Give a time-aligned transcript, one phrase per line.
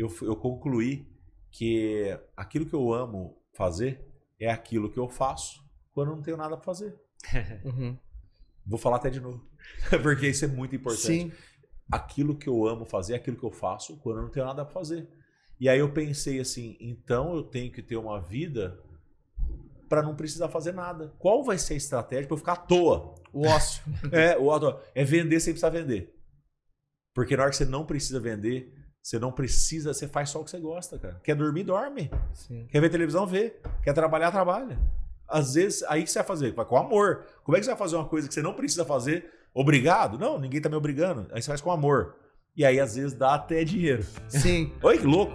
[0.00, 1.06] eu, eu concluí
[1.50, 4.04] que aquilo que eu amo fazer
[4.38, 6.94] é aquilo que eu faço quando eu não tenho nada para fazer.
[7.64, 7.98] Uhum.
[8.66, 9.44] Vou falar até de novo,
[10.02, 11.02] porque isso é muito importante.
[11.06, 11.32] Sim.
[11.90, 14.64] Aquilo que eu amo fazer é aquilo que eu faço quando eu não tenho nada
[14.64, 15.08] para fazer.
[15.58, 18.80] E aí eu pensei assim, então eu tenho que ter uma vida
[19.88, 21.12] para não precisar fazer nada.
[21.18, 23.14] Qual vai ser a estratégia para eu ficar à toa?
[23.32, 23.82] O ócio.
[24.12, 26.14] É, o auto- é vender sem precisar vender.
[27.12, 28.72] Porque na hora que você não precisa vender,
[29.02, 31.20] você não precisa, você faz só o que você gosta, cara.
[31.24, 32.10] Quer dormir, dorme.
[32.32, 32.66] Sim.
[32.70, 33.56] Quer ver televisão, vê.
[33.82, 34.78] Quer trabalhar, trabalha.
[35.26, 36.52] Às vezes, aí que você vai fazer?
[36.52, 37.24] Vai com amor.
[37.44, 40.18] Como é que você vai fazer uma coisa que você não precisa fazer obrigado?
[40.18, 41.28] Não, ninguém tá me obrigando.
[41.32, 42.16] Aí você faz com amor.
[42.56, 44.04] E aí, às vezes, dá até dinheiro.
[44.28, 44.72] Sim.
[44.82, 45.32] Oi, que louco.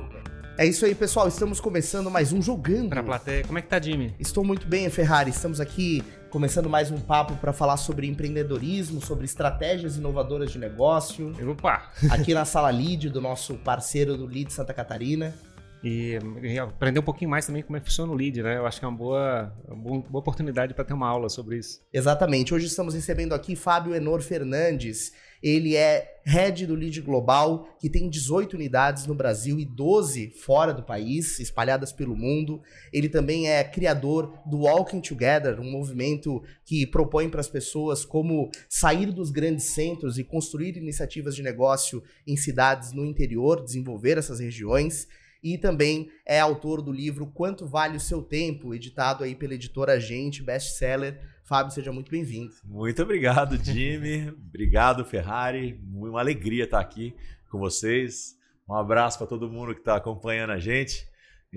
[0.58, 1.28] É isso aí, pessoal.
[1.28, 2.90] Estamos começando mais um Jogando.
[2.90, 3.44] Pra plateia.
[3.44, 4.16] Como é que tá, Jimmy?
[4.18, 5.30] Estou muito bem, Ferrari.
[5.30, 11.34] Estamos aqui começando mais um papo para falar sobre empreendedorismo, sobre estratégias inovadoras de negócio.
[11.52, 11.92] Opa!
[12.10, 15.36] Aqui na sala Lead, do nosso parceiro do Lead Santa Catarina.
[15.84, 18.58] E, e aprender um pouquinho mais também como é que funciona o lead, né?
[18.58, 21.58] Eu acho que é uma boa, uma boa boa oportunidade para ter uma aula sobre
[21.58, 21.82] isso.
[21.94, 22.54] Exatamente.
[22.54, 25.12] Hoje estamos recebendo aqui Fábio Enor Fernandes.
[25.42, 30.74] Ele é head do Lead Global, que tem 18 unidades no Brasil e 12 fora
[30.74, 32.62] do país, espalhadas pelo mundo.
[32.92, 38.50] Ele também é criador do Walking Together, um movimento que propõe para as pessoas como
[38.68, 44.40] sair dos grandes centros e construir iniciativas de negócio em cidades no interior, desenvolver essas
[44.40, 45.08] regiões.
[45.44, 50.00] E também é autor do livro Quanto Vale o Seu Tempo, editado aí pela editora
[50.00, 51.20] Gente, best-seller.
[51.46, 52.56] Fábio, seja muito bem-vindo.
[52.64, 54.30] Muito obrigado, Jimmy.
[54.50, 55.80] obrigado, Ferrari.
[55.94, 57.16] Uma alegria estar aqui
[57.52, 58.36] com vocês.
[58.68, 61.08] Um abraço para todo mundo que está acompanhando a gente.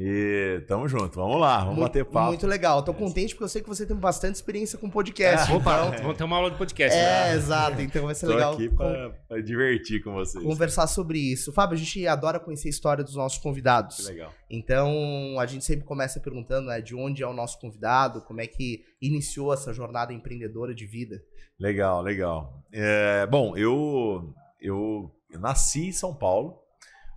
[0.01, 1.17] E tamo junto.
[1.17, 2.29] Vamos lá, vamos muito, bater papo.
[2.29, 2.85] Muito legal.
[2.85, 5.51] Tô contente porque eu sei que você tem bastante experiência com podcast.
[5.53, 6.97] Opa, então- vamos ter uma aula de podcast.
[6.97, 7.35] É, né?
[7.35, 7.81] exato.
[7.83, 10.45] Então vai ser Tô legal aqui con- para divertir com vocês.
[10.45, 11.53] conversar sobre isso.
[11.53, 13.97] Fábio, a gente adora conhecer a história dos nossos convidados.
[13.97, 14.33] Que legal.
[14.49, 18.47] Então, a gente sempre começa perguntando né, de onde é o nosso convidado, como é
[18.47, 21.21] que iniciou essa jornada empreendedora de vida.
[21.59, 22.63] Legal, legal.
[22.73, 25.11] É, bom, eu, eu
[25.41, 26.61] nasci em São Paulo,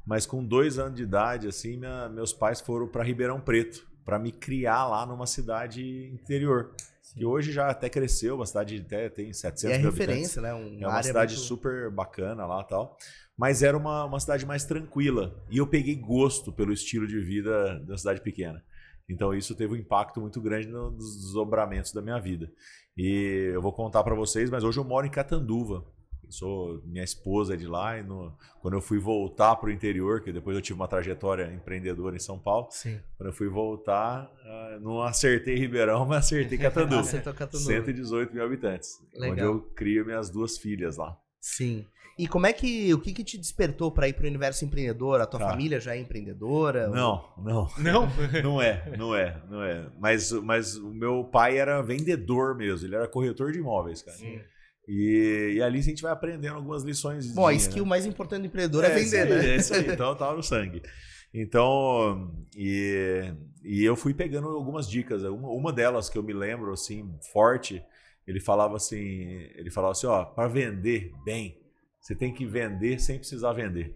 [0.06, 4.18] mas com dois anos de idade, assim, minha- meus pais foram para Ribeirão Preto para
[4.20, 6.72] me criar lá numa cidade interior.
[7.14, 10.08] Que hoje já até cresceu, uma cidade até tem 700 E é mil habitantes.
[10.08, 10.54] referência, né?
[10.54, 12.98] Um É uma cidade muito- super bacana lá tal.
[13.38, 15.36] Mas era uma, uma cidade mais tranquila.
[15.50, 18.64] E eu peguei gosto pelo estilo de vida da cidade pequena.
[19.10, 22.50] Então isso teve um impacto muito grande no- nos desdobramentos da minha vida.
[22.98, 25.84] E eu vou contar para vocês, mas hoje eu moro em Catanduva.
[26.32, 30.22] Sou, minha esposa é de lá e no- quando eu fui voltar para o interior,
[30.22, 33.00] que depois eu tive uma trajetória empreendedora em São Paulo, Sim.
[33.18, 37.02] quando eu fui voltar, ah, não acertei Ribeirão, mas acertei Catanduva.
[37.02, 37.72] Acertou Catanduva.
[37.72, 39.00] 118 mil habitantes.
[39.14, 39.32] Legal.
[39.32, 41.18] Onde eu crio minhas duas filhas lá.
[41.40, 41.86] Sim.
[42.20, 45.22] E como é que, o que que te despertou para ir para o universo empreendedor?
[45.22, 45.50] A tua Tá.
[45.50, 46.88] família já é empreendedora?
[46.90, 47.68] Não, não.
[47.80, 48.08] Não?
[48.44, 49.90] Não é, não é, não é.
[49.98, 54.18] Mas, mas o meu pai era vendedor mesmo, ele era corretor de imóveis, cara.
[54.18, 54.40] Sim.
[54.94, 57.34] E, e ali a gente vai aprendendo algumas lições.
[57.34, 59.48] Bom, a skill mais importante do empreendedor é, vender, isso aí, né?
[59.48, 60.84] É isso aí, então tava no sangue.
[61.34, 65.24] Então, e, e eu fui pegando algumas dicas.
[65.24, 67.82] Uma, uma delas que eu me lembro, assim, forte,
[68.28, 71.58] ele falava assim, ele falava assim, ó, para vender bem,
[72.02, 73.96] você tem que vender sem precisar vender.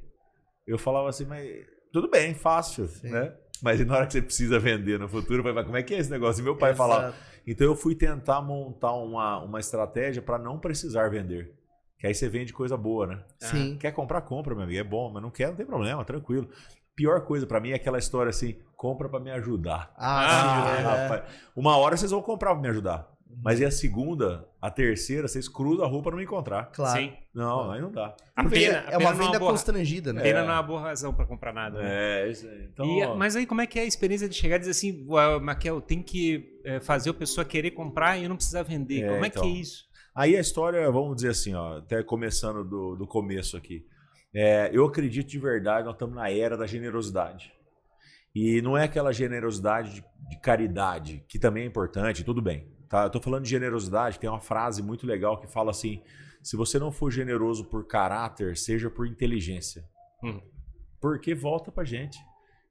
[0.66, 1.46] Eu falava assim, mas
[1.92, 3.10] tudo bem, fácil, Sim.
[3.10, 3.36] né?
[3.62, 5.98] Mas e na hora que você precisa vender no futuro, vai, como é que é
[6.00, 6.42] esse negócio?
[6.42, 7.18] E meu pai falava, Exato.
[7.48, 11.54] então eu fui tentar montar uma, uma estratégia para não precisar vender.
[11.98, 13.24] Que aí você vende coisa boa, né?
[13.40, 13.78] Sim.
[13.80, 14.80] Quer comprar, compra, meu amigo.
[14.80, 16.50] É bom, mas não quer, não tem problema, tranquilo.
[16.96, 19.92] Pior coisa pra mim é aquela história assim: compra pra me ajudar.
[19.98, 20.84] Ah, Ah, sim, é.
[20.84, 21.24] rapaz.
[21.56, 23.08] Uma hora vocês vão comprar pra me ajudar.
[23.44, 26.72] Mas e a segunda, a terceira, vocês cruzam a rua pra não encontrar.
[26.72, 27.00] Claro.
[27.00, 27.14] Sim.
[27.34, 28.16] Não, aí não dá.
[28.36, 30.22] A Porque pena, a é pena uma não é venda boa- constrangida, né?
[30.22, 30.44] Pena É.
[30.44, 31.82] não é uma boa razão para comprar nada.
[31.82, 31.88] né?
[32.24, 32.70] É, isso aí.
[32.72, 35.06] Então, E, mas aí como é que é a experiência de chegar e dizer assim,
[35.08, 39.04] "Ué, Maquel, tem que é, fazer a pessoa querer comprar e não precisar vender.
[39.04, 39.44] É, como é então.
[39.44, 39.86] que é isso?
[40.16, 43.86] Aí a história, vamos dizer assim, ó, até começando do, do começo aqui.
[44.34, 47.52] É, eu acredito de verdade, nós estamos na era da generosidade.
[48.34, 52.68] E não é aquela generosidade de, de caridade, que também é importante, tudo bem.
[52.96, 53.04] Tá?
[53.04, 56.02] Eu tô falando de generosidade, tem uma frase muito legal que fala assim:
[56.42, 59.84] se você não for generoso por caráter, seja por inteligência.
[60.24, 60.40] Hum.
[61.02, 62.18] Porque volta pra gente.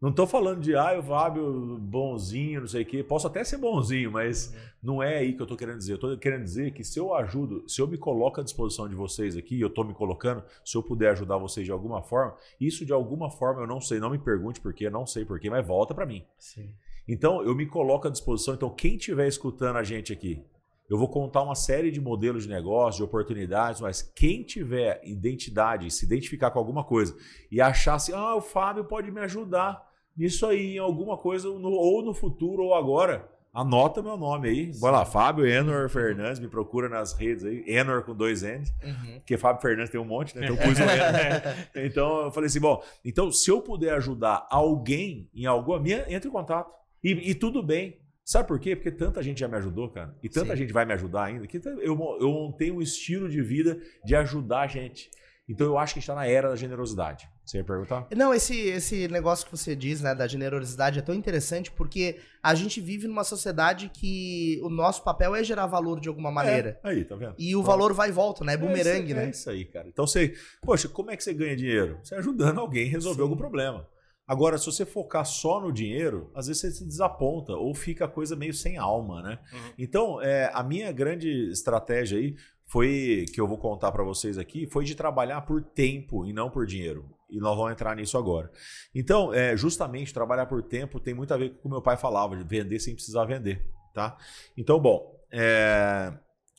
[0.00, 3.03] Não tô falando de, ah, o Fábio bonzinho, não sei o quê.
[3.03, 5.93] Posso até ser bonzinho, mas não é aí que eu tô querendo dizer.
[5.93, 8.94] Eu tô querendo dizer que se eu ajudo, se eu me coloco à disposição de
[8.94, 12.87] vocês aqui, eu tô me colocando, se eu puder ajudar vocês de alguma forma, isso
[12.87, 15.94] de alguma forma eu não sei, não me pergunte porquê, não sei porquê, mas volta
[15.94, 16.25] pra mim.
[16.38, 16.75] Sim.
[17.06, 18.55] Então eu me coloco à disposição.
[18.55, 20.43] Então quem estiver escutando a gente aqui
[20.89, 25.91] Eu vou contar uma série de modelos de negócio, de oportunidades, mas quem tiver identidade,
[25.91, 27.17] se identificar com alguma coisa
[27.51, 29.83] e achar assim, ah, o Fábio pode me ajudar
[30.17, 34.73] nisso aí, em alguma coisa, no, ou no futuro ou agora, anota meu nome aí.
[34.81, 39.19] Vai lá, Fábio Enor Fernandes, me procura nas redes aí, Enor com dois N's, uhum.
[39.19, 40.45] porque Fábio Fernandes tem um monte, né?
[40.45, 40.62] Então eu
[41.75, 41.87] Enor.
[41.87, 46.29] então eu falei assim, bom, então se eu puder ajudar alguém em alguma minha, entre
[46.29, 46.84] em contato.
[47.05, 48.75] E, e tudo bem, Sabe por quê?
[48.75, 50.17] Porque tanta gente já me ajudou, cara.
[50.23, 50.56] E tanta Sim.
[50.56, 51.47] gente vai me ajudar ainda.
[51.47, 55.11] Que eu, eu montei um estilo de vida de ajudar a gente.
[55.47, 57.29] Então eu acho que a gente está na era da generosidade.
[57.45, 58.06] Você ia perguntar?
[58.17, 62.55] Não, esse, esse negócio que você diz, né, da generosidade é tão interessante porque a
[62.55, 66.81] gente vive numa sociedade que o nosso papel é gerar valor de alguma maneira.
[66.83, 67.35] É, aí, tá vendo?
[67.39, 67.67] E o Pronto.
[67.67, 68.55] valor vai e volta, né?
[68.55, 69.27] É bumerangue, é né?
[69.27, 69.87] É isso aí, cara.
[69.87, 71.99] Então você, poxa, como é que você ganha dinheiro?
[72.03, 73.23] Você ajudando alguém a resolver Sim.
[73.25, 73.87] algum problema.
[74.26, 78.09] Agora, se você focar só no dinheiro, às vezes você se desaponta ou fica a
[78.09, 79.38] coisa meio sem alma, né?
[79.53, 79.73] Uhum.
[79.79, 82.35] Então, é, a minha grande estratégia aí
[82.65, 86.49] foi, que eu vou contar para vocês aqui, foi de trabalhar por tempo e não
[86.49, 87.05] por dinheiro.
[87.29, 88.50] E nós vamos entrar nisso agora.
[88.94, 91.99] Então, é, justamente, trabalhar por tempo tem muito a ver com o que meu pai
[91.99, 93.62] falava, de vender sem precisar vender,
[93.93, 94.17] tá?
[94.56, 96.12] Então, bom, é...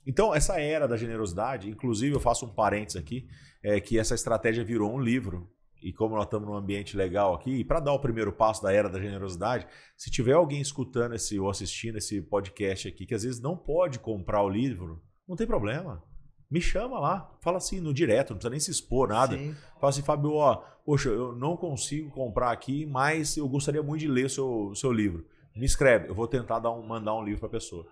[0.05, 3.27] Então, essa era da generosidade, inclusive eu faço um parênteses aqui,
[3.63, 5.49] é que essa estratégia virou um livro
[5.81, 8.73] e como nós estamos num ambiente legal aqui, e para dar o primeiro passo da
[8.73, 13.23] era da generosidade, se tiver alguém escutando esse ou assistindo esse podcast aqui que às
[13.23, 16.03] vezes não pode comprar o livro, não tem problema.
[16.49, 19.35] Me chama lá, fala assim no direto, não precisa nem se expor nada.
[19.37, 19.55] Sim.
[19.79, 24.07] Fala assim, Fábio, ó, poxa, eu não consigo comprar aqui, mas eu gostaria muito de
[24.07, 25.25] ler o seu, seu livro.
[25.55, 27.85] Me escreve, eu vou tentar dar um, mandar um livro para a pessoa.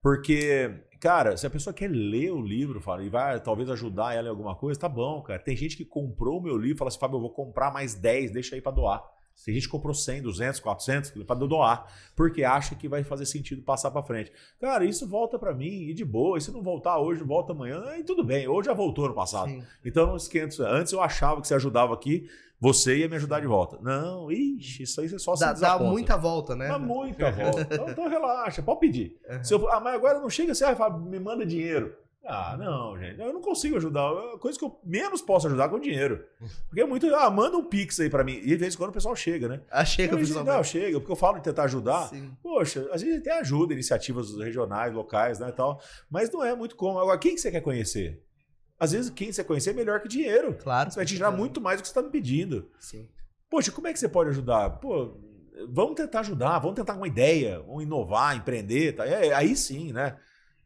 [0.00, 4.28] Porque, cara, se a pessoa quer ler o livro fala, e vai talvez ajudar ela
[4.28, 5.38] em alguma coisa, tá bom, cara.
[5.38, 7.94] Tem gente que comprou o meu livro e fala assim, Fábio, eu vou comprar mais
[7.94, 9.17] 10, deixa aí para doar.
[9.44, 13.62] Tem gente que comprou 100, 200, 400 para doar, porque acha que vai fazer sentido
[13.62, 14.32] passar para frente.
[14.60, 16.36] Cara, isso volta para mim e de boa.
[16.36, 18.46] E se não voltar hoje, volta amanhã, aí tudo bem.
[18.46, 19.48] Hoje já voltou no passado.
[19.48, 19.62] Sim.
[19.84, 20.68] Então não esquenta.
[20.68, 22.28] Antes eu achava que você ajudava aqui,
[22.60, 23.78] você ia me ajudar de volta.
[23.80, 26.68] Não, ixi, isso aí você só dá, se Dá muita volta, né?
[26.68, 27.60] Dá muita volta.
[27.62, 29.16] Então, então, relaxa, pode pedir.
[29.28, 29.44] Uhum.
[29.44, 31.94] Se eu, ah, mas agora não chega assim, ah, me manda dinheiro.
[32.30, 34.06] Ah, não, gente, eu não consigo ajudar.
[34.34, 36.26] A coisa que eu menos posso ajudar é com dinheiro.
[36.68, 37.06] Porque é muito.
[37.14, 38.34] Ah, manda um pix aí pra mim.
[38.34, 39.62] E de vez em quando o pessoal chega, né?
[39.70, 40.44] Ah, chega, eu, pessoal.
[40.44, 42.08] Não, chega, porque eu falo de tentar ajudar.
[42.08, 42.30] Sim.
[42.42, 45.80] Poxa, às vezes até ajuda iniciativas regionais, locais, né, e tal.
[46.10, 46.98] Mas não é muito como.
[46.98, 48.22] Agora, quem que você quer conhecer?
[48.78, 50.54] Às vezes, quem você conhecer é melhor que dinheiro.
[50.62, 50.90] Claro.
[50.90, 52.70] Você vai te gerar muito mais do que você está me pedindo.
[52.78, 53.08] Sim.
[53.50, 54.68] Poxa, como é que você pode ajudar?
[54.70, 55.16] Pô,
[55.70, 58.92] vamos tentar ajudar, vamos tentar uma ideia, vamos inovar, empreender.
[58.92, 59.06] Tá?
[59.06, 60.16] É, aí sim, né?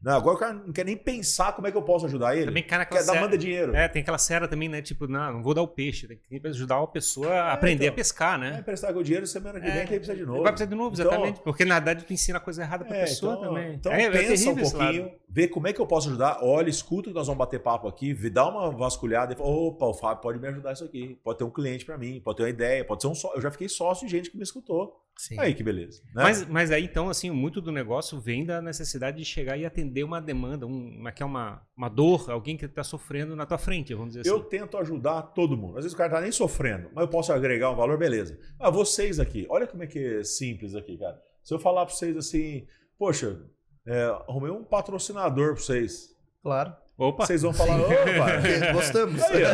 [0.02, 2.46] Não, agora o cara não quer nem pensar como é que eu posso ajudar ele.
[2.46, 3.74] Também, cara, quer dar, manda dinheiro.
[3.74, 4.82] É, tem aquela cera também, né?
[4.82, 6.08] Tipo, não, não vou dar o peixe.
[6.08, 8.56] Tem que ajudar a pessoa a é, aprender então, a pescar, né?
[8.58, 10.42] É, prestar o dinheiro semana que vem, é, que aí precisa de novo.
[10.42, 11.32] Vai precisar de novo, então, exatamente.
[11.34, 13.74] Então, porque na verdade tu ensina a coisa errada pra é, pessoa então, também.
[13.74, 16.38] Então é, é pensa um pouquinho, vê como é que eu posso ajudar.
[16.42, 19.94] Olha, escuta que nós vamos bater papo aqui, dá uma vasculhada e fala, opa, o
[19.94, 21.16] Fábio pode me ajudar isso aqui.
[21.22, 23.32] Pode ter um cliente para mim, pode ter uma ideia, pode ser um só.
[23.36, 25.00] Eu já fiquei sócio de gente que me escutou.
[25.16, 25.38] Sim.
[25.38, 26.02] Aí que beleza.
[26.06, 26.22] Né?
[26.22, 30.02] Mas, mas aí então, assim, muito do negócio vem da necessidade de chegar e atender
[30.04, 33.58] uma demanda, um, uma, que é uma, uma dor, alguém que está sofrendo na tua
[33.58, 34.44] frente, vamos dizer eu assim.
[34.44, 35.78] Eu tento ajudar todo mundo.
[35.78, 38.38] Às vezes o cara tá nem sofrendo, mas eu posso agregar um valor, beleza.
[38.58, 41.20] Ah, vocês aqui, olha como é que é simples aqui, cara.
[41.42, 42.66] Se eu falar para vocês assim,
[42.98, 43.40] poxa,
[43.86, 46.08] é, arrumei um patrocinador para vocês.
[46.42, 46.74] Claro.
[46.96, 47.26] Opa.
[47.26, 49.22] Vocês vão falar, opa, gostamos.
[49.22, 49.44] Aí,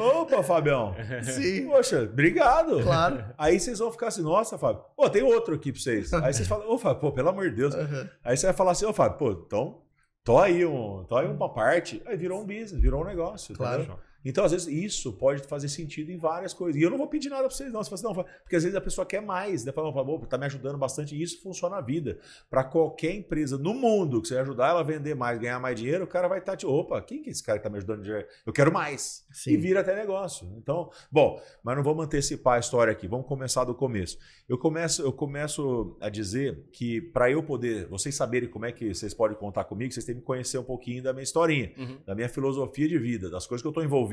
[0.00, 0.94] opa, Fabião.
[1.22, 1.66] Sim.
[1.68, 2.82] Poxa, obrigado.
[2.82, 3.24] Claro.
[3.38, 6.12] Aí vocês vão ficar assim, nossa, Fábio, pô, tem outro aqui pra vocês.
[6.12, 7.74] Aí vocês falam, ô, Fábio, pô, pelo amor de Deus.
[7.74, 8.08] Uhum.
[8.24, 9.80] Aí você vai falar assim, ô, Fábio, pô, então,
[10.24, 12.02] tô aí, um, tô aí uma parte.
[12.04, 13.54] Aí virou um business, virou um negócio.
[13.54, 13.82] Claro.
[13.82, 14.07] Entendeu?
[14.24, 16.80] Então, às vezes, isso pode fazer sentido em várias coisas.
[16.80, 17.82] E eu não vou pedir nada para vocês, não.
[17.82, 19.72] Você fala assim, não, porque às vezes a pessoa quer mais, né?
[19.72, 21.14] Fala, pô, tá me ajudando bastante.
[21.14, 22.18] E isso funciona na vida.
[22.50, 26.04] Para qualquer empresa no mundo que você ajudar ela a vender mais, ganhar mais dinheiro,
[26.04, 27.76] o cara vai estar tá, tipo, opa, quem que é esse cara que tá me
[27.76, 28.04] ajudando?
[28.44, 29.24] Eu quero mais.
[29.32, 29.52] Sim.
[29.52, 30.52] E vira até negócio.
[30.56, 33.06] Então, bom, mas não vamos antecipar a história aqui.
[33.06, 34.18] Vamos começar do começo.
[34.48, 38.92] Eu começo, eu começo a dizer que para eu poder, vocês saberem como é que
[38.92, 41.98] vocês podem contar comigo, vocês têm que conhecer um pouquinho da minha historinha, uhum.
[42.04, 44.07] da minha filosofia de vida, das coisas que eu estou envolvido.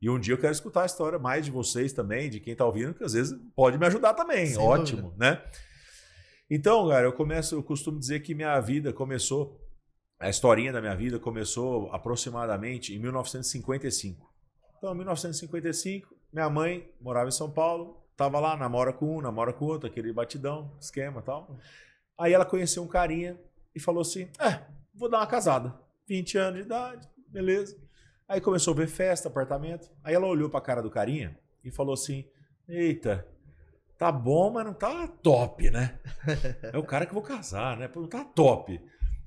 [0.00, 2.64] E um dia eu quero escutar a história mais de vocês também, de quem está
[2.64, 4.46] ouvindo, que às vezes pode me ajudar também.
[4.46, 5.30] Sem Ótimo, dúvida.
[5.30, 5.42] né?
[6.50, 9.60] Então, cara, eu começo, eu costumo dizer que minha vida começou,
[10.20, 14.32] a historinha da minha vida começou aproximadamente em 1955.
[14.78, 19.52] Então, em 1955, minha mãe morava em São Paulo, tava lá, namora com um, namora
[19.52, 21.58] com outro, aquele batidão, esquema tal.
[22.18, 23.38] Aí ela conheceu um carinha
[23.74, 24.62] e falou assim: É,
[24.94, 25.74] vou dar uma casada.
[26.06, 27.76] 20 anos de idade, beleza.
[28.28, 29.90] Aí começou a ver festa, apartamento.
[30.02, 32.24] Aí ela olhou pra cara do carinha e falou assim:
[32.68, 33.26] Eita,
[33.98, 35.98] tá bom, mas não tá top, né?
[36.72, 37.90] É o cara que eu vou casar, né?
[37.94, 38.72] Não tá top.
[38.72, 38.80] Aí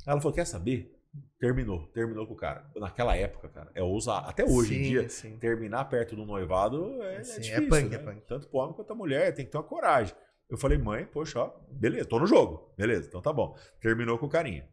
[0.05, 0.95] ela falou: Quer saber?
[1.39, 2.69] Terminou, terminou com o cara.
[2.75, 4.27] Naquela época, cara, é ousar.
[4.27, 5.37] Até hoje em Sim, dia, sim.
[5.37, 7.69] terminar perto do noivado é, é Sim, é difícil.
[7.69, 7.95] punk, né?
[7.95, 8.21] é punk.
[8.27, 10.13] Tanto pro homem quanto a mulher, tem que ter uma coragem.
[10.49, 12.73] Eu falei, mãe, poxa, ó, beleza, tô no jogo.
[12.77, 13.55] Beleza, então tá bom.
[13.79, 14.67] Terminou com o carinha.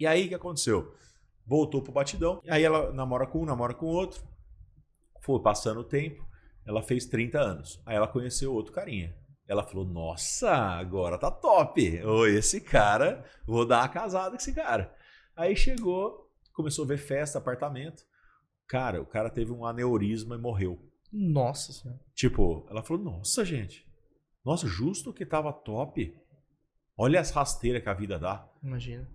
[0.00, 0.94] E aí, o que aconteceu?
[1.46, 2.40] Voltou pro batidão.
[2.48, 4.22] Aí ela namora com um, namora com outro.
[5.20, 6.26] Foi passando o tempo.
[6.66, 7.82] Ela fez 30 anos.
[7.84, 9.14] Aí ela conheceu outro carinha.
[9.46, 12.02] Ela falou: Nossa, agora tá top.
[12.02, 14.94] Ô, esse cara, vou dar uma casada com esse cara.
[15.36, 18.04] Aí chegou, começou a ver festa, apartamento.
[18.66, 20.80] Cara, o cara teve um aneurisma e morreu.
[21.12, 22.00] Nossa senhora.
[22.14, 23.86] Tipo, ela falou: Nossa, gente.
[24.44, 26.16] Nossa, justo que tava top.
[26.96, 28.48] Olha as rasteiras que a vida dá.
[28.62, 29.08] Imagina.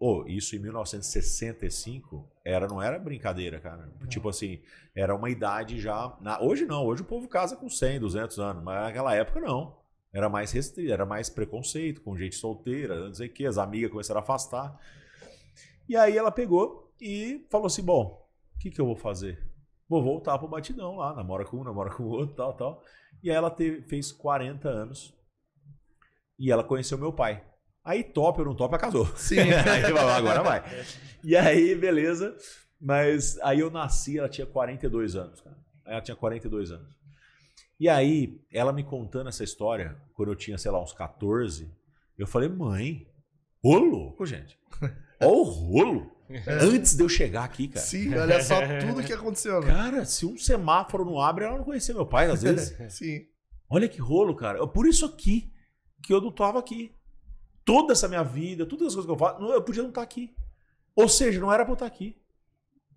[0.00, 3.92] Ô, isso em 1965 era, não era brincadeira, cara.
[4.08, 4.60] Tipo assim,
[4.94, 6.16] era uma idade já.
[6.20, 9.76] na- hoje não, hoje o povo casa com 100, 200 anos, mas naquela época não.
[10.12, 13.90] Era mais restrito, era mais preconceito, com gente solteira, não sei o que, as amigas
[13.90, 14.78] começaram a afastar.
[15.88, 19.46] E aí ela pegou e falou assim: bom, o que, que eu vou fazer?
[19.88, 22.82] Vou voltar pro batidão lá, namora com um, namora com o outro, tal, tal.
[23.22, 25.14] E aí ela teve, fez 40 anos
[26.38, 27.44] e ela conheceu meu pai.
[27.88, 29.06] Aí top ou não top, casou.
[29.16, 29.38] Sim.
[29.40, 30.62] aí agora vai.
[31.24, 32.36] E aí, beleza.
[32.78, 35.56] Mas aí eu nasci, ela tinha 42 anos, cara.
[35.86, 36.94] Ela tinha 42 anos.
[37.80, 41.72] E aí, ela me contando essa história, quando eu tinha, sei lá, uns 14,
[42.18, 43.06] eu falei, mãe,
[43.62, 44.58] ô louco, gente.
[45.18, 46.12] Ó o rolo.
[46.46, 47.86] Antes de eu chegar aqui, cara.
[47.86, 49.72] Sim, olha só tudo que aconteceu, né?
[49.72, 52.76] Cara, se um semáforo não abre, ela não conhecia meu pai, às vezes.
[52.92, 53.24] Sim.
[53.70, 54.66] Olha que rolo, cara.
[54.66, 55.50] Por isso aqui
[56.02, 56.94] que eu não tava aqui.
[57.68, 60.34] Toda essa minha vida, todas as coisas que eu faço, eu podia não estar aqui.
[60.96, 62.16] Ou seja, não era pra eu estar aqui.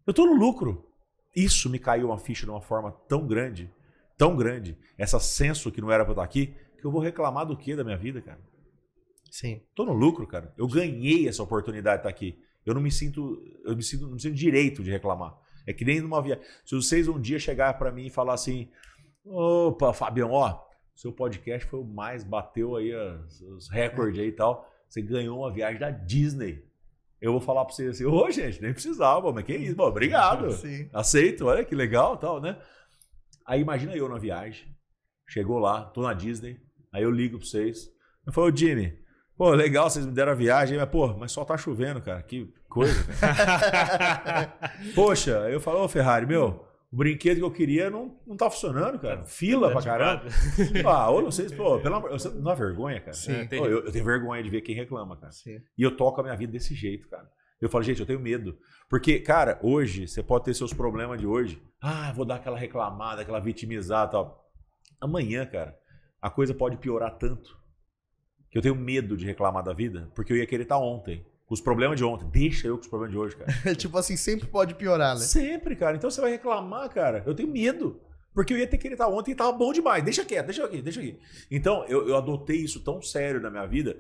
[0.08, 0.90] Eu tô no lucro.
[1.36, 3.70] Isso me caiu uma ficha de uma forma tão grande,
[4.18, 7.46] tão grande, essa senso que não era pra eu estar aqui, que eu vou reclamar
[7.46, 8.40] do que da minha vida, cara?
[9.30, 9.62] Sim.
[9.76, 10.54] Tô no lucro, cara.
[10.58, 12.40] Eu ganhei essa oportunidade de estar aqui.
[12.66, 15.38] Eu não me sinto, eu me sinto, não me sinto direito de reclamar.
[15.68, 16.46] É que nem numa viagem.
[16.64, 18.70] Se vocês um dia chegar pra mim e falar assim:
[19.26, 20.64] "Opa, Fabião, ó,
[21.02, 24.70] seu podcast foi o mais bateu aí os, os recordes aí e tal.
[24.88, 26.64] Você ganhou uma viagem da Disney."
[27.20, 29.76] Eu vou falar pra vocês assim: "Ô, gente, nem precisava, mas que isso?
[29.76, 30.52] Bom, obrigado.
[30.62, 30.88] Sim.
[30.94, 32.56] Aceito, olha que legal, tal, né?
[33.44, 34.68] Aí imagina eu na viagem,
[35.28, 36.62] chegou lá, tô na Disney,
[36.94, 37.92] aí eu ligo pra vocês.
[38.26, 38.96] Eu falo, ô Jimmy,
[39.36, 42.54] pô, legal, vocês me deram a viagem, mas pô, mas só tá chovendo, cara, que
[42.70, 43.04] coisa.
[43.20, 44.54] cara."
[44.94, 48.50] Poxa, aí eu falo, ô Ferrari, meu, o brinquedo que eu queria não, não tá
[48.50, 49.24] funcionando, cara.
[49.24, 50.26] Fila pra caramba.
[50.86, 53.14] Ah, ou não sei, se, pô, pelo amor, não dá vergonha, cara?
[53.14, 53.48] Sim.
[53.48, 55.32] Pô, eu, eu tenho vergonha de ver quem reclama, cara.
[55.32, 55.62] Sim.
[55.78, 57.30] E eu toco a minha vida desse jeito, cara.
[57.62, 58.58] Eu falo, gente, eu tenho medo.
[58.90, 61.62] Porque, cara, hoje, você pode ter seus problemas de hoje.
[61.80, 64.52] Ah, vou dar aquela reclamada, aquela vitimizada e tal.
[65.00, 65.78] Amanhã, cara,
[66.22, 67.58] a coisa pode piorar tanto
[68.50, 71.26] que eu tenho medo de reclamar da vida, porque eu ia querer estar ontem.
[71.52, 72.26] Com os problemas de ontem.
[72.32, 73.76] Deixa eu com os problemas de hoje, cara.
[73.76, 75.20] tipo assim, sempre pode piorar, né?
[75.20, 75.98] Sempre, cara.
[75.98, 77.24] Então você vai reclamar, cara.
[77.28, 78.00] Eu tenho medo.
[78.34, 80.02] Porque eu ia ter que estar ontem e tava bom demais.
[80.02, 81.20] Deixa quieto, deixa aqui, deixa aqui.
[81.52, 83.98] Então, eu, eu adotei isso tão sério na minha vida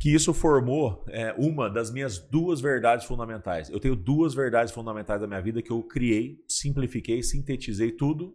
[0.00, 3.68] que isso formou é, uma das minhas duas verdades fundamentais.
[3.68, 8.34] Eu tenho duas verdades fundamentais da minha vida que eu criei, simplifiquei, sintetizei tudo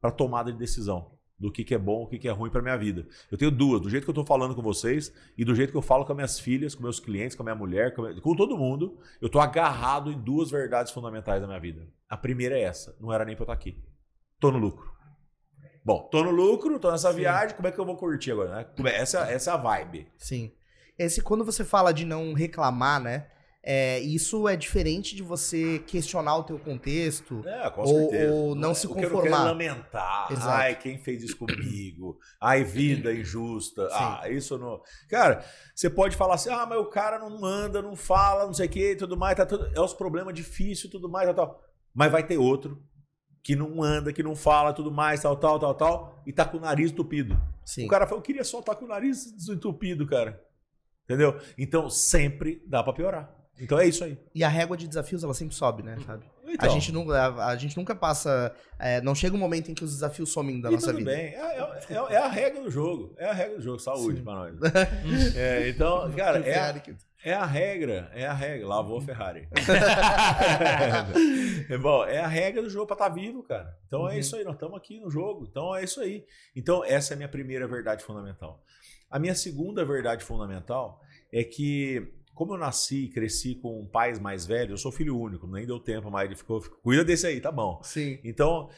[0.00, 2.62] para tomada de decisão do que, que é bom, o que, que é ruim para
[2.62, 3.06] minha vida.
[3.30, 5.76] Eu tenho duas, do jeito que eu tô falando com vocês e do jeito que
[5.76, 8.20] eu falo com as minhas filhas, com meus clientes, com a minha mulher, com, minha-
[8.20, 8.98] com todo mundo.
[9.20, 11.86] Eu tô agarrado em duas verdades fundamentais da minha vida.
[12.08, 13.82] A primeira é essa, não era nem para eu estar aqui.
[14.40, 14.90] Tô no lucro.
[15.84, 17.18] Bom, tô no lucro, tô nessa Sim.
[17.18, 18.66] viagem, como é que eu vou curtir agora, né?
[18.94, 20.08] Essa, essa é a vibe.
[20.16, 20.52] Sim.
[20.98, 23.28] Esse, quando você fala de não reclamar, né?
[23.68, 27.42] É, isso é diferente de você questionar o teu contexto.
[27.44, 29.22] É, com Ou- ou não se eu não conformar.
[29.22, 30.28] quero lamentar.
[30.30, 30.48] Exato.
[30.48, 32.16] Ai, quem fez isso comigo?
[32.40, 33.88] Ai, vida injusta.
[33.90, 33.96] Sim.
[33.98, 34.80] Ah, isso não.
[35.10, 35.44] Cara,
[35.74, 38.70] você pode falar assim: ah, mas o cara não anda, não fala, não sei o
[38.70, 39.68] que, tudo mais, tá tudo.
[39.74, 41.62] É os problemas difíceis, tudo mais, tal, tal.
[41.92, 42.80] Mas vai ter outro
[43.42, 46.56] que não anda, que não fala, tudo mais, tal, tal, tal, tal, e tá com
[46.56, 47.40] o nariz entupido.
[47.64, 47.86] Sim.
[47.86, 50.40] O cara fala, eu queria só estar com o nariz desentupido, cara.
[51.04, 51.36] Entendeu?
[51.56, 53.35] Então sempre dá pra piorar.
[53.58, 54.18] Então é isso aí.
[54.34, 56.28] E a régua de desafios, ela sempre sobe, né, Fábio?
[56.48, 58.54] Então, A, gente não, a, a gente nunca passa.
[58.78, 61.10] é, não chega um momento em que os desafios somem da e nossa tudo vida.
[61.10, 61.34] bem.
[61.34, 63.14] É, é- é- é a regra do jogo.
[63.16, 63.78] É a regra do jogo.
[63.80, 64.24] Saúde Sim.
[64.24, 64.54] pra nós.
[65.36, 66.82] É, então, cara, é a,
[67.24, 68.10] é a regra.
[68.14, 68.66] É a regra.
[68.68, 69.48] Lavou a Ferrari.
[71.68, 73.76] é, bom, é a regra do jogo pra estar vivo, cara.
[73.86, 74.10] Então Uhum.
[74.10, 74.44] é isso aí.
[74.44, 75.46] Nós estamos aqui no jogo.
[75.50, 76.24] Então é isso aí.
[76.54, 78.62] Então, essa é a minha primeira verdade fundamental.
[79.10, 81.00] A minha segunda verdade fundamental
[81.32, 85.46] é que, como eu nasci e cresci com pais mais velhos, eu sou filho único,
[85.46, 86.26] nem deu tempo mais.
[86.26, 87.80] Ele ficou, cuida desse aí, tá bom.
[87.82, 88.20] Sim.
[88.22, 88.68] Então,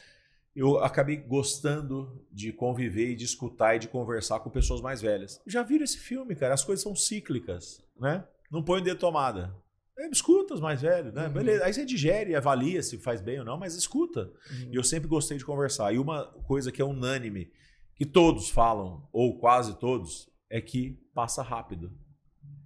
[0.55, 5.41] eu acabei gostando de conviver e de escutar e de conversar com pessoas mais velhas.
[5.45, 6.53] Já viram esse filme, cara?
[6.53, 8.23] As coisas são cíclicas, né?
[8.49, 9.53] Não põe o dedo tomada.
[9.97, 11.27] É, escuta os mais velhos, né?
[11.27, 11.33] Uhum.
[11.33, 11.65] Beleza.
[11.65, 14.31] Aí você digere, avalia se faz bem ou não, mas escuta.
[14.51, 14.69] Uhum.
[14.71, 15.93] E eu sempre gostei de conversar.
[15.93, 17.51] E uma coisa que é unânime,
[17.93, 21.91] que todos falam, ou quase todos, é que passa rápido.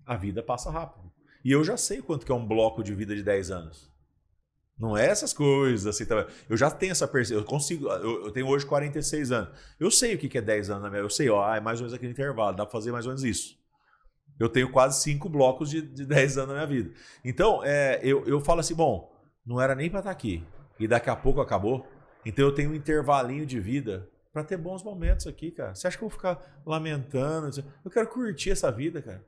[0.06, 1.12] A vida passa rápido.
[1.44, 3.92] E eu já sei quanto que é um bloco de vida de 10 anos.
[4.78, 6.26] Não é essas coisas assim também.
[6.50, 7.44] Eu já tenho essa percepção.
[7.44, 7.88] Eu consigo.
[7.88, 9.50] Eu, eu tenho hoje 46 anos.
[9.80, 11.02] Eu sei o que que é 10 anos na minha.
[11.02, 12.56] Eu sei, ó, ah, é mais ou menos aquele intervalo.
[12.56, 13.58] Dá pra fazer mais ou menos isso.
[14.40, 16.94] Eu tenho quase cinco blocos de, de 10 anos na minha vida.
[17.24, 19.14] Então, é, eu, eu falo assim, bom,
[19.46, 20.44] não era nem pra estar aqui.
[20.80, 21.86] E daqui a pouco acabou.
[22.26, 25.76] Então eu tenho um intervalinho de vida pra ter bons momentos aqui, cara.
[25.76, 27.64] Você acha que eu vou ficar lamentando?
[27.86, 29.24] Eu quero curtir essa vida, cara.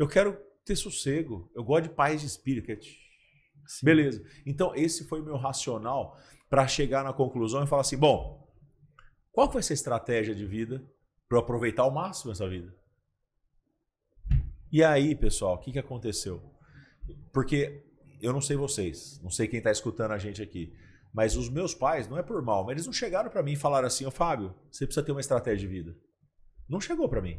[0.00, 1.52] Eu quero ter sossego.
[1.54, 2.72] Eu gosto de paz de espírito.
[2.72, 2.78] é
[3.82, 4.24] Beleza.
[4.46, 8.50] Então, esse foi o meu racional para chegar na conclusão e falar assim: bom,
[9.30, 10.82] qual que vai ser a estratégia de vida
[11.28, 12.74] para eu aproveitar ao máximo essa vida?
[14.72, 16.42] E aí, pessoal, o que, que aconteceu?
[17.30, 17.84] Porque
[18.22, 20.72] eu não sei vocês, não sei quem está escutando a gente aqui,
[21.12, 23.56] mas os meus pais, não é por mal, mas eles não chegaram para mim e
[23.56, 25.94] falaram assim: Ô Fábio, você precisa ter uma estratégia de vida.
[26.66, 27.38] Não chegou para mim.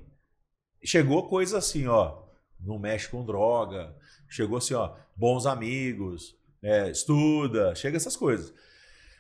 [0.84, 2.31] Chegou coisa assim, ó,
[2.64, 3.96] não mexe com droga.
[4.28, 8.54] Chegou assim, ó, bons amigos, é, estuda, chega essas coisas.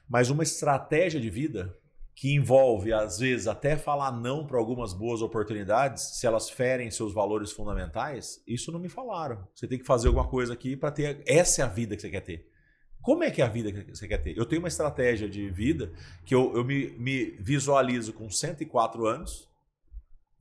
[0.07, 1.75] Mas uma estratégia de vida
[2.13, 7.13] que envolve, às vezes, até falar não para algumas boas oportunidades, se elas ferem seus
[7.13, 9.47] valores fundamentais, isso não me falaram.
[9.55, 11.23] Você tem que fazer alguma coisa aqui para ter.
[11.25, 12.47] Essa é a vida que você quer ter.
[13.01, 14.37] Como é que é a vida que você quer ter?
[14.37, 15.91] Eu tenho uma estratégia de vida
[16.23, 19.49] que eu, eu me, me visualizo com 104 anos,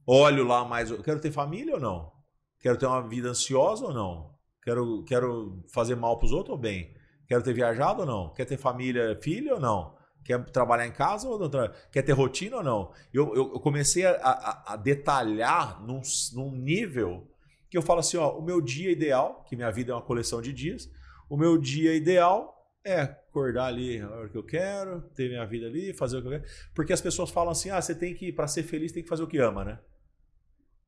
[0.07, 0.90] olho lá mais.
[0.90, 2.12] Eu quero ter família ou não?
[2.61, 4.35] Quero ter uma vida ansiosa ou não?
[4.62, 6.95] Quero, quero fazer mal para os outros ou bem?
[7.26, 8.33] Quero ter viajado ou não?
[8.35, 9.95] Quer ter família, filho ou não?
[10.25, 11.50] Quer trabalhar em casa ou não?
[11.90, 12.93] Quer ter rotina ou não?
[13.12, 16.02] Eu, eu, eu comecei a, a- a detalhar num,
[16.35, 17.26] num nível
[17.71, 20.43] que eu falo assim: ó, o meu dia ideal, que minha vida é uma coleção
[20.43, 20.90] de dias,
[21.29, 25.67] o meu dia ideal é acordar ali a hora que eu quero, ter minha vida
[25.67, 26.45] ali, fazer o que eu quero.
[26.75, 29.23] Porque as pessoas falam assim: ah, você tem que, para ser feliz, tem que fazer
[29.23, 29.79] o que ama, né?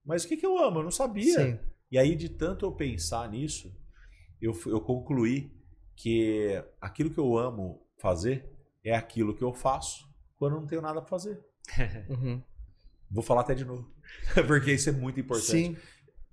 [0.04, 0.80] Mas o que, que eu amo?
[0.80, 1.40] Eu não sabia.
[1.40, 1.58] Sim.
[1.90, 3.74] E aí, de tanto eu pensar nisso,
[4.40, 5.52] eu, eu concluí
[5.94, 8.50] que aquilo que eu amo fazer
[8.84, 11.40] é aquilo que eu faço quando eu não tenho nada para fazer.
[12.08, 12.42] Uhum.
[13.10, 13.92] Vou falar até de novo,
[14.46, 15.50] porque isso é muito importante.
[15.50, 15.76] Sim.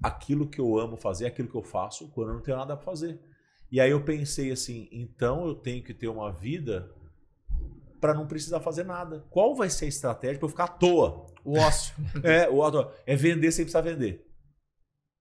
[0.01, 2.73] Aquilo que eu amo fazer é aquilo que eu faço quando eu não tenho nada
[2.75, 3.19] para fazer.
[3.69, 6.89] E aí eu pensei assim, então eu tenho que ter uma vida
[7.99, 9.25] para não precisar fazer nada.
[9.29, 11.25] Qual vai ser a estratégia para eu ficar à toa?
[11.43, 11.93] O ócio.
[12.23, 14.25] É, o auto- é vender sem precisar vender.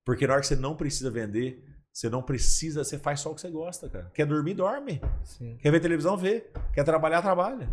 [0.04, 1.62] Porque na hora que você não precisa vender,
[1.92, 4.10] você não precisa, você faz só o que você gosta, cara.
[4.14, 5.00] Quer dormir, dorme.
[5.24, 5.56] Sim.
[5.58, 6.46] Quer ver televisão, vê.
[6.72, 7.68] Quer trabalhar, trabalha.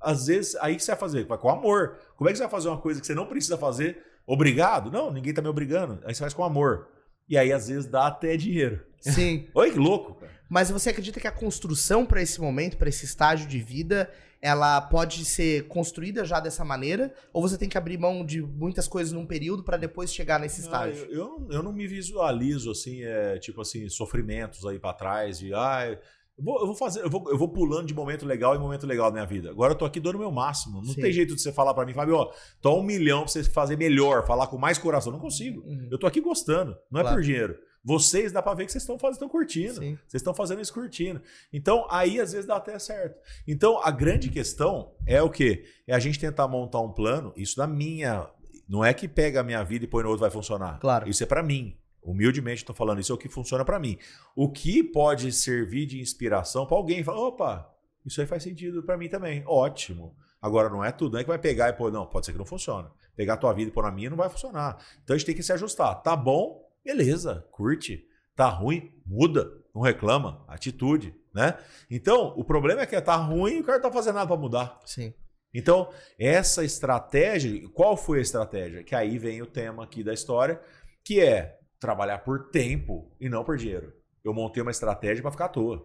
[0.00, 1.26] Às vezes, aí que você vai fazer?
[1.26, 1.98] Com amor.
[2.16, 4.02] Como é que você vai fazer uma coisa que você não precisa fazer?
[4.26, 4.90] Obrigado?
[4.90, 6.00] Não, ninguém tá me obrigando.
[6.04, 6.88] Aí você faz com amor.
[7.28, 8.84] E aí, às vezes, dá até dinheiro.
[9.00, 9.48] Sim.
[9.54, 10.32] Olha que louco, cara.
[10.48, 14.10] Mas você acredita que a construção para esse momento, para esse estágio de vida,
[14.42, 17.12] ela pode ser construída já dessa maneira?
[17.32, 20.62] Ou você tem que abrir mão de muitas coisas num período para depois chegar nesse
[20.62, 21.04] estágio?
[21.10, 25.52] eu, eu, eu não me visualizo assim, é, tipo assim, sofrimentos aí pra trás, de
[25.52, 25.98] ah,
[26.38, 28.86] eu vou, eu vou fazer, eu vou, eu vou pulando de momento legal em momento
[28.86, 29.50] legal da minha vida.
[29.50, 30.78] Agora eu tô aqui dando o meu máximo.
[30.78, 31.02] Não Sim.
[31.02, 33.76] tem jeito de você falar pra mim, Fábio, ó, tô um milhão pra você fazer
[33.76, 35.12] melhor, falar com mais coração.
[35.12, 35.60] Não consigo.
[35.60, 35.88] Uhum.
[35.90, 37.16] Eu tô aqui gostando, não é Claro.
[37.18, 37.58] por dinheiro.
[37.82, 39.74] Vocês dá pra ver que vocês estão fazendo, estão curtindo.
[39.74, 39.98] Sim.
[40.06, 41.22] Vocês estão fazendo isso curtindo.
[41.52, 43.18] Então, aí às vezes dá até certo.
[43.46, 45.64] Então, a grande questão é o quê?
[45.86, 48.28] É a gente tentar montar um plano, isso da minha.
[48.68, 50.78] Não é que pega a minha vida e põe no outro vai funcionar.
[50.78, 51.08] Claro.
[51.08, 51.76] Isso é pra mim.
[52.02, 53.98] Humildemente estou falando, isso é o que funciona pra mim.
[54.34, 57.04] O que pode servir de inspiração pra alguém?
[57.04, 59.42] Fala, opa, isso aí faz sentido pra mim também.
[59.46, 60.16] Ótimo.
[60.40, 62.38] Agora não é tudo, não é que vai pegar e pôr, não, pode ser que
[62.38, 62.88] não funcione.
[63.14, 64.78] Pegar a tua vida e pôr na minha não vai funcionar.
[65.02, 66.02] Então a gente tem que se ajustar.
[66.02, 66.69] Tá bom?
[66.84, 68.06] Beleza, curte.
[68.34, 68.92] Tá ruim?
[69.04, 69.50] Muda.
[69.74, 70.44] Não reclama.
[70.48, 71.58] Atitude, né?
[71.90, 74.36] Então, o problema é que tá ruim e o cara não tá fazendo nada pra
[74.36, 74.80] mudar.
[74.84, 75.14] Sim.
[75.52, 78.84] Então, essa estratégia, qual foi a estratégia?
[78.84, 80.60] Que aí vem o tema aqui da história,
[81.04, 83.92] que é trabalhar por tempo e não por dinheiro.
[84.22, 85.84] Eu montei uma estratégia pra ficar à toa.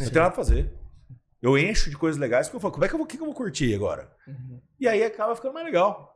[0.00, 0.72] Não tem nada pra fazer.
[1.40, 3.24] Eu encho de coisas legais porque eu falo, como é que eu vou, que eu
[3.24, 4.10] vou curtir agora?
[4.26, 4.60] Uhum.
[4.80, 6.15] E aí acaba ficando mais legal.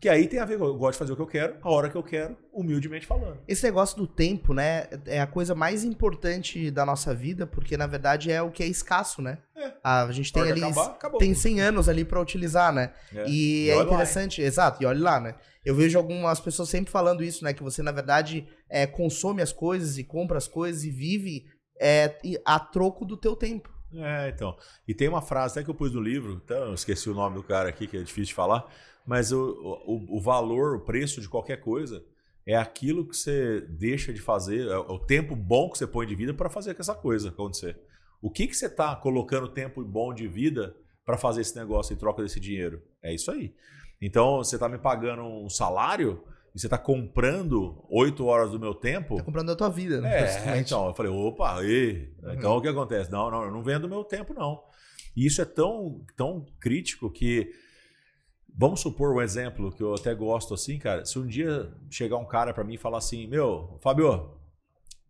[0.00, 1.70] Que aí tem a ver com eu gosto de fazer o que eu quero, a
[1.70, 3.38] hora que eu quero, humildemente falando.
[3.48, 7.86] Esse negócio do tempo, né, é a coisa mais importante da nossa vida, porque na
[7.86, 9.38] verdade é o que é escasso, né?
[9.56, 9.72] É.
[9.82, 12.92] A gente tem ali acabar, tem 100 anos ali pra utilizar, né?
[13.14, 13.24] É.
[13.28, 15.36] E E é olha lá, interessante, exato, e olha lá, né?
[15.64, 17.54] Eu vejo algumas pessoas sempre falando isso, né?
[17.54, 21.46] Que você, na verdade, é, consome as coisas e compra as coisas e vive
[21.80, 23.72] é, a troco do teu tempo.
[23.94, 24.56] É, então.
[24.86, 27.36] E tem uma frase até que eu pus no livro, então eu esqueci o nome
[27.36, 28.66] do cara aqui, que é difícil de falar,
[29.06, 29.42] mas o,
[29.86, 32.04] o, o valor, o preço de qualquer coisa
[32.46, 36.14] é aquilo que você deixa de fazer, é o tempo bom que você põe de
[36.14, 37.78] vida para fazer essa coisa acontecer.
[38.20, 41.96] O que, que você está colocando tempo bom de vida para fazer esse negócio em
[41.96, 42.82] troca desse dinheiro?
[43.02, 43.54] É isso aí.
[44.00, 46.22] Então, você está me pagando um salário
[46.54, 49.16] e você está comprando oito horas do meu tempo.
[49.16, 50.54] Tá comprando a tua vida, né?
[50.54, 52.12] É, então, eu falei, opa, aí.
[52.32, 52.58] Então uhum.
[52.58, 53.10] o que acontece?
[53.10, 54.62] Não, não, eu não vendo o meu tempo, não.
[55.16, 57.50] E isso é tão, tão crítico que
[58.56, 61.04] Vamos supor um exemplo que eu até gosto assim, cara.
[61.04, 64.38] Se um dia chegar um cara para mim e falar assim: Meu, Fábio,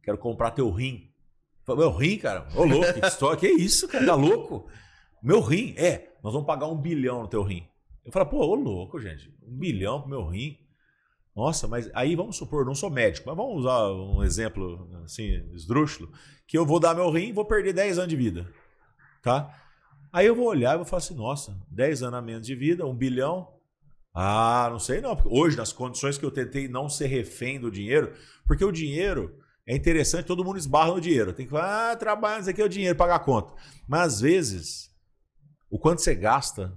[0.03, 1.11] quero comprar teu rim.
[1.69, 2.47] Meu rim, cara?
[2.55, 4.07] Ô, louco, que história, que isso, cara?
[4.07, 4.67] Tá louco?
[5.23, 5.75] Meu rim?
[5.77, 7.67] É, nós vamos pagar um bilhão no teu rim.
[8.05, 10.59] Eu falo, pô, ô louco, gente, um bilhão pro meu rim.
[11.35, 16.13] Nossa, mas aí vamos supor, não sou médico, mas vamos usar um exemplo assim, esdrúxulo,
[16.47, 18.47] que eu vou dar meu rim e vou perder 10 anos de vida.
[19.23, 19.53] Tá?
[20.15, 22.87] Aí eu vou olhar e vou falar assim, nossa, 10 anos a menos de vida,
[22.87, 23.49] um bilhão.
[24.15, 25.17] Ah, não sei não.
[25.17, 28.13] Porque hoje, nas condições que eu tentei não ser refém do dinheiro,
[28.47, 31.33] porque o dinheiro é interessante, todo mundo esbarra no dinheiro.
[31.33, 33.55] Tem que falar, ah, trabalho, isso aqui é o dinheiro, pagar a conta.
[33.89, 34.91] Mas às vezes,
[35.69, 36.73] o quanto você gasta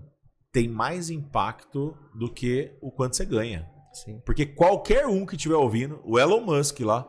[0.52, 3.70] tem mais impacto do que o quanto você ganha.
[3.94, 4.20] Sim.
[4.26, 7.08] Porque qualquer um que estiver ouvindo, o Elon Musk lá,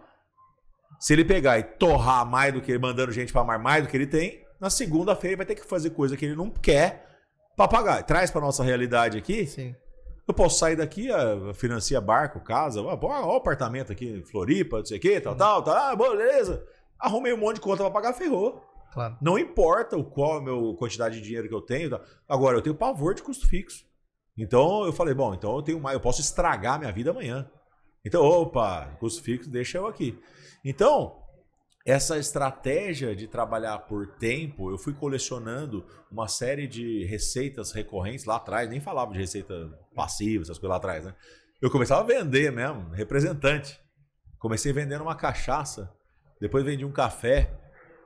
[1.00, 3.88] se ele pegar e torrar mais do que ele, mandando gente para amar mais do
[3.88, 7.06] que ele tem, na segunda-feira vai ter que fazer coisa que ele não quer
[7.56, 8.02] para pagar.
[8.02, 9.46] Traz para nossa realidade aqui.
[9.46, 9.74] Sim.
[10.26, 11.08] Eu posso sair daqui,
[11.54, 15.62] financia barco, casa, ó, ó, apartamento aqui em Floripa, não sei o quê, tal, tal,
[15.62, 15.74] tal.
[15.74, 16.62] Ah, beleza.
[16.98, 18.62] Arrumei um monte de conta para pagar, ferrou.
[18.92, 19.16] Claro.
[19.22, 21.90] Não importa o qual é a meu quantidade de dinheiro que eu tenho.
[21.90, 22.00] Tá?
[22.28, 23.86] Agora, eu tenho pavor de custo fixo.
[24.36, 27.50] Então eu falei, bom, então eu tenho mais, eu posso estragar minha vida amanhã.
[28.04, 30.18] Então, opa, custo fixo, deixa eu aqui.
[30.64, 31.22] Então,
[31.90, 38.36] essa estratégia de trabalhar por tempo, eu fui colecionando uma série de receitas recorrentes lá
[38.36, 39.54] atrás, nem falava de receita
[39.94, 41.14] passiva, essas coisas lá atrás, né?
[41.62, 43.80] Eu começava a vender mesmo, representante.
[44.38, 45.90] Comecei vendendo uma cachaça,
[46.38, 47.58] depois vendi um café,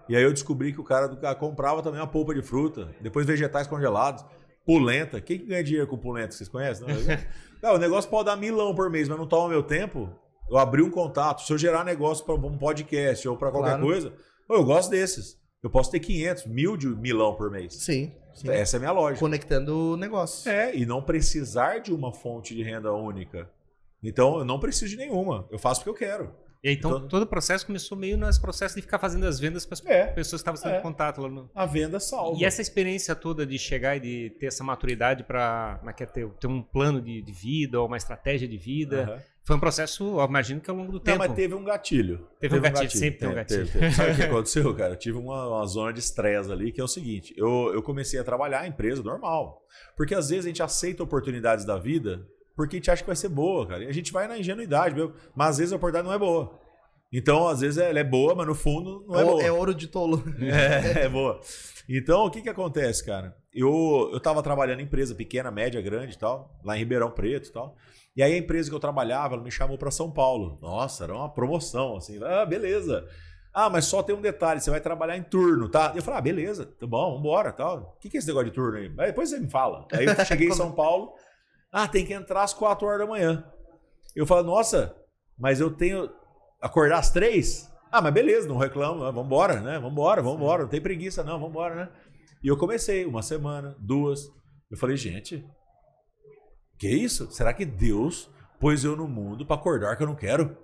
[0.08, 2.94] e aí eu descobri que o cara do cara comprava também uma polpa de fruta,
[3.00, 4.24] depois vegetais congelados,
[4.64, 5.20] pulenta.
[5.20, 6.30] Quem que ganha dinheiro com pulenta?
[6.30, 6.86] Vocês conhecem?
[6.86, 6.94] Não,
[7.60, 10.21] não, o negócio pode dar milão por mês, mas não toma meu tempo
[10.52, 13.86] eu abrir um contato, se eu gerar negócio para um podcast ou para qualquer claro.
[13.86, 14.12] coisa,
[14.48, 15.40] eu gosto desses.
[15.62, 17.74] Eu posso ter 500, mil de milão por mês.
[17.74, 18.50] Sim, sim.
[18.50, 19.20] Essa é a minha lógica.
[19.20, 20.50] Conectando o negócio.
[20.50, 23.48] É, e não precisar de uma fonte de renda única.
[24.02, 25.48] Então, eu não preciso de nenhuma.
[25.50, 26.34] Eu faço porque eu quero.
[26.62, 29.40] E aí, então, então, todo o processo começou meio nesse processo de ficar fazendo as
[29.40, 30.80] vendas para as é, pessoas que estavam tendo é.
[30.80, 31.50] contato lá no.
[31.52, 32.38] A venda salva.
[32.38, 36.28] E essa experiência toda de chegar e de ter essa maturidade para é é, ter,
[36.28, 39.10] ter um plano de, de, vida ou uma estratégia de vida.
[39.10, 39.32] Uhum.
[39.44, 41.18] Foi um processo, eu imagino que ao longo do tempo.
[41.18, 42.28] Não, mas teve um gatilho.
[42.38, 43.66] Teve, um, gatilho, gatilho, sempre tem um gatilho.
[43.66, 43.94] Teve, teve.
[43.94, 44.92] Sabe o que aconteceu, cara?
[44.92, 48.20] Eu tive uma, uma zona de estresse ali, que é o seguinte: eu, eu comecei
[48.20, 49.66] a trabalhar a empresa normal.
[49.96, 52.24] Porque às vezes a gente aceita oportunidades da vida
[52.56, 53.84] porque a gente acha que vai ser boa, cara.
[53.84, 55.12] E a gente vai na ingenuidade, meu.
[55.34, 56.58] mas às vezes a oportunidade não é boa.
[57.12, 59.42] Então, às vezes ela é boa, mas no fundo não é, é boa.
[59.42, 60.22] É ouro de tolo.
[60.40, 61.40] É, é boa.
[61.88, 63.36] Então, o que que acontece, cara?
[63.52, 67.48] Eu, eu tava trabalhando em empresa pequena, média, grande e tal, lá em Ribeirão Preto
[67.48, 67.76] e tal.
[68.16, 70.58] E aí a empresa que eu trabalhava, ela me chamou para São Paulo.
[70.62, 72.18] Nossa, era uma promoção, assim.
[72.22, 73.06] Ah, beleza.
[73.52, 75.92] Ah, mas só tem um detalhe, você vai trabalhar em turno, tá?
[75.94, 77.94] Eu falei, ah, beleza, tá bom, vambora, tal.
[77.96, 78.90] O que, que é esse negócio de turno aí?
[78.98, 79.86] aí depois você me fala.
[79.92, 81.12] Aí eu cheguei em São Paulo,
[81.72, 83.44] ah, tem que entrar às 4 horas da manhã.
[84.14, 84.94] Eu falo, nossa,
[85.38, 86.10] mas eu tenho
[86.60, 87.70] acordar às três?
[87.90, 89.74] Ah, mas beleza, não reclamo, vamos embora, né?
[89.74, 91.88] Vamos embora, vamos embora, não tem preguiça não, vamos embora, né?
[92.42, 94.20] E eu comecei uma semana, duas.
[94.70, 95.44] Eu falei, gente,
[96.78, 97.30] que isso?
[97.30, 100.56] Será que Deus pôs eu no mundo para acordar que eu não quero?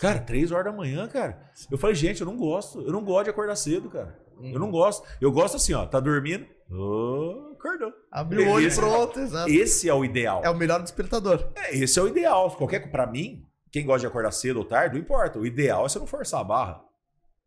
[0.00, 1.50] Cara, três horas da manhã, cara.
[1.70, 2.80] Eu falei, gente, eu não gosto.
[2.82, 4.16] Eu não gosto de acordar cedo, cara.
[4.40, 4.72] Eu não uhum.
[4.72, 5.06] gosto.
[5.20, 5.84] Eu gosto assim, ó.
[5.84, 6.46] Tá dormindo.
[6.70, 7.92] Oh, acordou.
[8.10, 9.50] Abriu o olho esse, pronto, exato.
[9.50, 10.42] Esse é o ideal.
[10.44, 11.48] É o melhor despertador.
[11.54, 12.50] É, esse é o ideal.
[12.56, 15.38] Qualquer para mim, quem gosta de acordar cedo ou tarde, não importa.
[15.38, 16.82] O ideal é você não forçar a barra.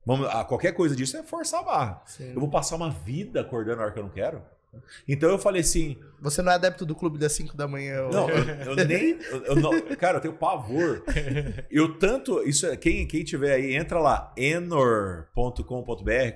[0.05, 2.01] Vamos, a, qualquer coisa disso é forçar a barra.
[2.05, 2.33] Sim.
[2.33, 4.41] Eu vou passar uma vida acordando na hora que eu não quero.
[5.07, 5.97] Então eu falei assim.
[6.19, 8.09] Você não é adepto do clube das 5 da manhã?
[8.09, 9.19] Não, eu, eu nem.
[9.31, 11.03] Eu, eu não, cara, eu tenho pavor.
[11.69, 12.41] Eu tanto.
[12.43, 15.61] Isso, é, quem, quem tiver aí, entra lá, enor.com.br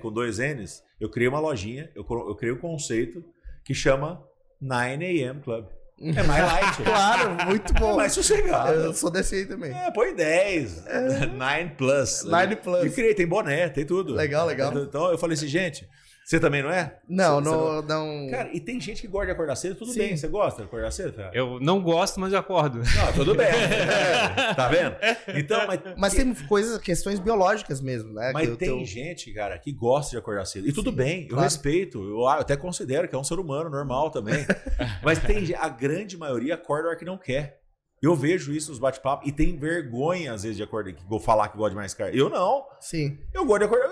[0.00, 0.84] com dois N's.
[1.00, 3.24] Eu criei uma lojinha, eu, eu criei um conceito
[3.68, 4.24] que chama
[4.64, 5.66] 9am Club.
[6.00, 6.82] É mais light.
[6.82, 7.92] claro, muito bom.
[7.92, 8.72] É mais sossegado.
[8.72, 9.70] Eu sou desse aí também.
[9.76, 10.86] É, põe 10.
[10.86, 11.26] É.
[11.36, 12.24] 9 plus.
[12.24, 12.86] 9 plus.
[12.86, 14.14] E criei, tem boné, tem tudo.
[14.14, 14.72] Legal, legal.
[14.78, 15.86] Então eu falei assim, gente,
[16.28, 16.94] você também não é?
[17.08, 19.76] Não, você, não, você não, não, Cara, e tem gente que gosta de acordar cedo,
[19.76, 20.00] tudo Sim.
[20.00, 20.14] bem.
[20.14, 21.14] Você gosta de acordar cedo?
[21.14, 21.30] Cara?
[21.32, 22.80] Eu não gosto, mas eu acordo.
[22.80, 23.46] Não, tudo bem.
[23.46, 24.94] É, tá vendo?
[25.34, 28.32] Então, mas, mas tem coisas, questões biológicas mesmo, né?
[28.34, 28.84] Mas tem teu...
[28.84, 30.68] gente, cara, que gosta de acordar cedo.
[30.68, 31.44] E tudo Sim, bem, eu claro.
[31.44, 31.98] respeito.
[31.98, 34.44] Eu até considero que é um ser humano normal também.
[35.02, 37.62] mas tem a grande maioria acorda a hora que não quer.
[38.00, 41.48] Eu vejo isso nos bate-papos e tem vergonha, às vezes, de acordar, que vou falar
[41.48, 42.16] que gosto de mais carne.
[42.16, 42.64] Eu não.
[42.80, 43.18] Sim.
[43.34, 43.90] Eu gosto de acordar.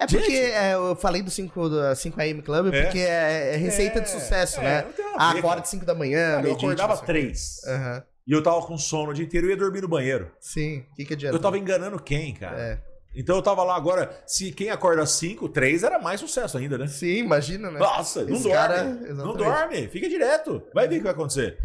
[0.00, 2.82] É porque é, eu falei do 5, do 5 AM Club, É.
[2.82, 4.86] porque é, é receita de É, sucesso, é, né?
[4.98, 5.64] não Ah, acorda cara.
[5.66, 7.06] 5 da manhã, Cara, eu acordava tipo assim.
[7.06, 7.60] três.
[7.66, 8.02] Aham.
[8.26, 10.30] E eu tava com sono o dia inteiro e ia dormir no banheiro.
[10.40, 11.36] Sim, o que, que adianta?
[11.36, 12.58] Eu tava enganando quem, cara?
[12.58, 12.78] É.
[13.14, 14.10] Então eu tava lá agora.
[14.26, 16.88] Se quem acorda às 5, 3 era mais sucesso ainda, né?
[16.88, 17.78] Sim, imagina, né?
[17.78, 18.56] Nossa, não Esse dorme.
[18.58, 20.60] cara- não dorme, fica direto.
[20.74, 21.56] Vai ver o que vai acontecer.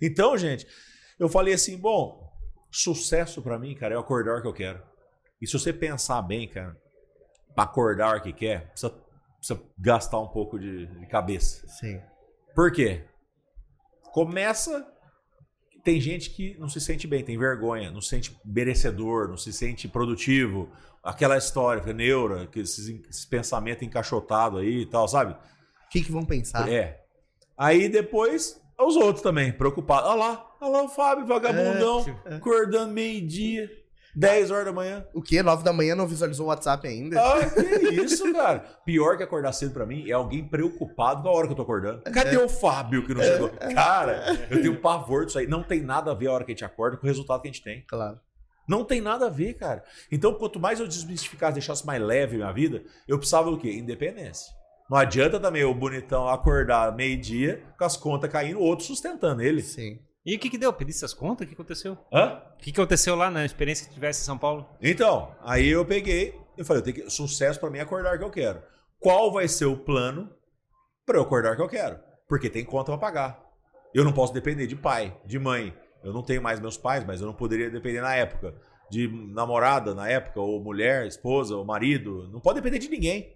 [0.00, 0.66] Então, gente,
[1.18, 2.30] eu falei assim: bom,
[2.70, 4.82] sucesso pra mim, cara, é acordar que eu quero.
[5.40, 6.76] E se você pensar bem, cara,
[7.54, 8.90] pra acordar hora que quer, precisa,
[9.38, 11.66] precisa gastar um pouco de, de cabeça.
[11.68, 12.00] Sim.
[12.54, 13.04] Por quê?
[14.12, 14.90] Começa.
[15.82, 19.52] Tem gente que não se sente bem, tem vergonha, não se sente merecedor, não se
[19.52, 20.72] sente produtivo.
[21.02, 25.34] Aquela história, fica neura, que esses, esses pensamentos encaixotados aí e tal, sabe?
[25.34, 26.72] O que, que vão pensar?
[26.72, 27.04] É.
[27.56, 30.08] Aí depois, os outros também, preocupados.
[30.10, 32.34] Olha lá, olha lá o Fábio, vagabundão, É.
[32.36, 33.70] acordando meio-dia,
[34.16, 35.04] 10 horas da manhã.
[35.12, 35.42] O quê?
[35.42, 37.20] 9 da manhã não visualizou o WhatsApp ainda?
[37.20, 37.60] Ah, que
[38.02, 38.60] isso, cara.
[38.84, 41.62] Pior que acordar cedo pra mim é alguém preocupado com a hora que eu tô
[41.62, 42.02] acordando.
[42.02, 43.50] Cadê o Fábio que não chegou?
[43.74, 45.46] Cara, eu tenho pavor disso aí.
[45.46, 47.48] Não tem nada a ver a hora que a gente acorda com o resultado que
[47.48, 47.84] a gente tem.
[47.88, 48.20] Claro.
[48.68, 49.84] Não tem nada a ver, cara.
[50.10, 53.70] Então, quanto mais eu desmistificasse, deixasse mais leve a minha vida, eu precisava do quê?
[53.72, 54.54] Independência.
[54.88, 59.62] Não adianta também o bonitão acordar meio-dia com as contas caindo, o outro sustentando ele.
[59.62, 59.98] Sim.
[60.24, 60.72] E o que que deu?
[60.72, 61.44] Pedisse as contas?
[61.44, 61.98] O que aconteceu?
[62.12, 62.42] Hã?
[62.54, 64.66] O que que aconteceu lá na experiência que tivesse em São Paulo?
[64.80, 68.24] Então, aí eu peguei, eu falei, eu tenho que, sucesso pra mim é acordar que
[68.24, 68.62] eu quero.
[68.98, 70.30] Qual vai ser o plano
[71.04, 71.98] pra eu acordar que eu quero?
[72.26, 73.44] Porque tem conta pra pagar.
[73.94, 75.74] Eu não posso depender de pai, de mãe.
[76.02, 78.54] Eu não tenho mais meus pais, mas eu não poderia depender na época
[78.90, 82.28] de namorada na época, ou mulher, esposa, ou marido.
[82.30, 83.33] Não pode depender de ninguém.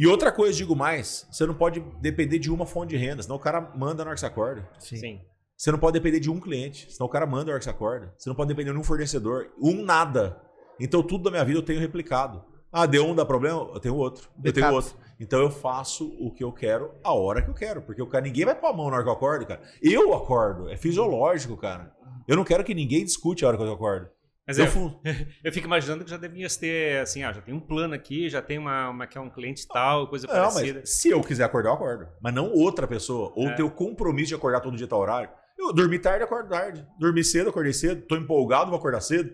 [0.00, 3.36] E outra coisa, digo mais, você não pode depender de uma fonte de renda, senão
[3.36, 4.68] o cara manda na hora que você acorda.
[4.78, 5.20] Sim.
[5.56, 7.70] Você não pode depender de um cliente, senão o cara manda a hora que você
[7.70, 8.12] acorda.
[8.18, 10.40] Você não pode depender de um fornecedor, um nada.
[10.80, 12.42] Então tudo da minha vida eu tenho replicado.
[12.72, 13.70] Ah, deu um, dá problema?
[13.72, 14.28] Eu tenho outro.
[14.36, 14.54] Eu Backup.
[14.54, 14.96] tenho outro.
[15.20, 17.82] Então eu faço o que eu quero a hora que eu quero.
[17.82, 19.60] Porque o cara, ninguém vai pôr a mão na hora que eu acordo, cara.
[19.80, 20.68] Eu acordo.
[20.70, 21.94] É fisiológico, cara.
[22.26, 24.08] Eu não quero que ninguém discute a hora que eu acordo.
[24.46, 24.64] Mas eu
[25.04, 28.28] é, eu fico imaginando que já devia ter, assim, ah, já tem um plano aqui,
[28.28, 30.80] já tem uma, uma que é um cliente tal, coisa Não, parecida.
[30.80, 32.08] mas se eu quiser acordar, eu acordo.
[32.20, 33.32] Mas não outra pessoa.
[33.36, 33.54] Ou É.
[33.54, 35.30] ter o compromisso de acordar todo dia tal horário.
[35.58, 36.84] Eu dormi tarde, acordo tarde.
[36.98, 38.02] Dormi cedo, acordei cedo.
[38.02, 39.32] Tô empolgado, vou acordar cedo.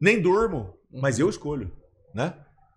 [0.00, 1.70] Nem durmo, mas eu escolho,
[2.12, 2.34] né?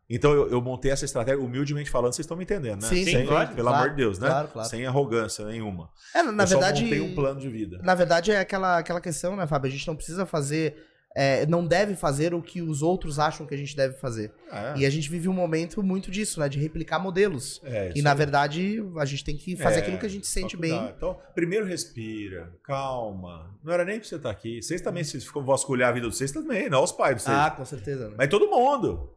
[0.09, 2.87] Então eu, eu montei essa estratégia, humildemente falando, vocês estão me entendendo, né?
[2.87, 4.27] Sim, sim, Sem, claro, pelo claro, amor de Deus, né?
[4.29, 4.69] claro, claro.
[4.69, 5.89] Sem arrogância nenhuma.
[6.15, 6.77] É, na eu verdade.
[6.79, 7.79] só montei um plano de vida.
[7.83, 9.67] Na verdade, é aquela, aquela questão, né, Fábio?
[9.67, 10.77] A gente não precisa fazer.
[11.19, 14.31] É, não deve fazer o que os outros acham que a gente deve fazer.
[14.51, 16.47] É, E a gente vive um momento muito disso, né?
[16.47, 17.59] De replicar modelos.
[17.63, 20.55] é, E na verdade, a gente tem que fazer É, aquilo que a gente sente
[20.55, 20.77] bem.
[20.95, 23.49] Então, primeiro respira, calma.
[23.63, 24.61] Não era nem pra você estar aqui.
[24.61, 27.35] Vocês também, se ficam vasculhar a vida de vocês também, não os pais de vocês.
[27.35, 28.09] Ah, com certeza.
[28.09, 28.15] Né?
[28.17, 29.09] Mas todo mundo.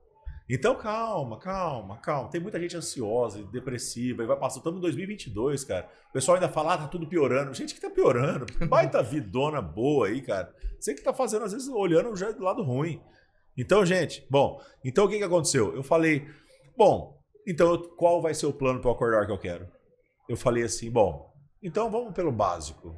[0.52, 2.28] Então, calma, calma, calma.
[2.28, 4.58] Tem muita gente ansiosa, e depressiva, e vai passar.
[4.58, 5.88] Estamos em 2022, cara.
[6.08, 7.54] O pessoal ainda fala, ah, tá tudo piorando.
[7.54, 8.46] Gente que tá piorando.
[8.66, 10.52] Baita vidona boa aí, cara.
[10.76, 13.00] Você que tá fazendo, às vezes, olhando já do lado ruim.
[13.56, 14.60] Então, gente, bom.
[14.84, 15.72] Então, o que que aconteceu?
[15.72, 16.28] Eu falei,
[16.76, 19.68] bom, então, qual vai ser o plano para acordar que eu quero?
[20.28, 21.32] Eu falei assim, bom,
[21.62, 22.96] então vamos pelo básico.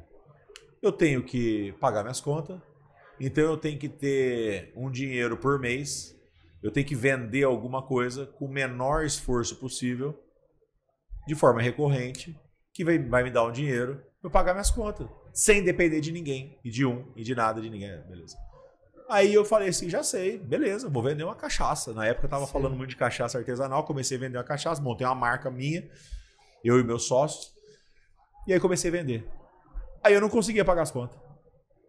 [0.81, 2.59] Eu tenho que pagar minhas contas,
[3.19, 6.12] então eu tenho que ter um dinheiro por mês
[6.63, 10.17] eu tenho que vender alguma coisa com o menor esforço possível,
[11.27, 12.39] de forma recorrente,
[12.73, 16.57] que vai, vai me dar um dinheiro para pagar minhas contas, sem depender de ninguém,
[16.63, 17.89] e de um, e de nada de ninguém.
[17.89, 18.37] É, Beleza.
[19.09, 21.93] Aí eu falei assim, já sei, beleza, vou vender uma cachaça.
[21.93, 22.53] Na época eu tava Sim.
[22.53, 25.87] falando muito de cachaça artesanal, comecei a vender uma cachaça, montei uma marca minha,
[26.63, 27.53] eu e meus sócios,
[28.47, 29.27] e aí comecei a vender.
[30.01, 31.19] Aí eu não conseguia pagar as contas.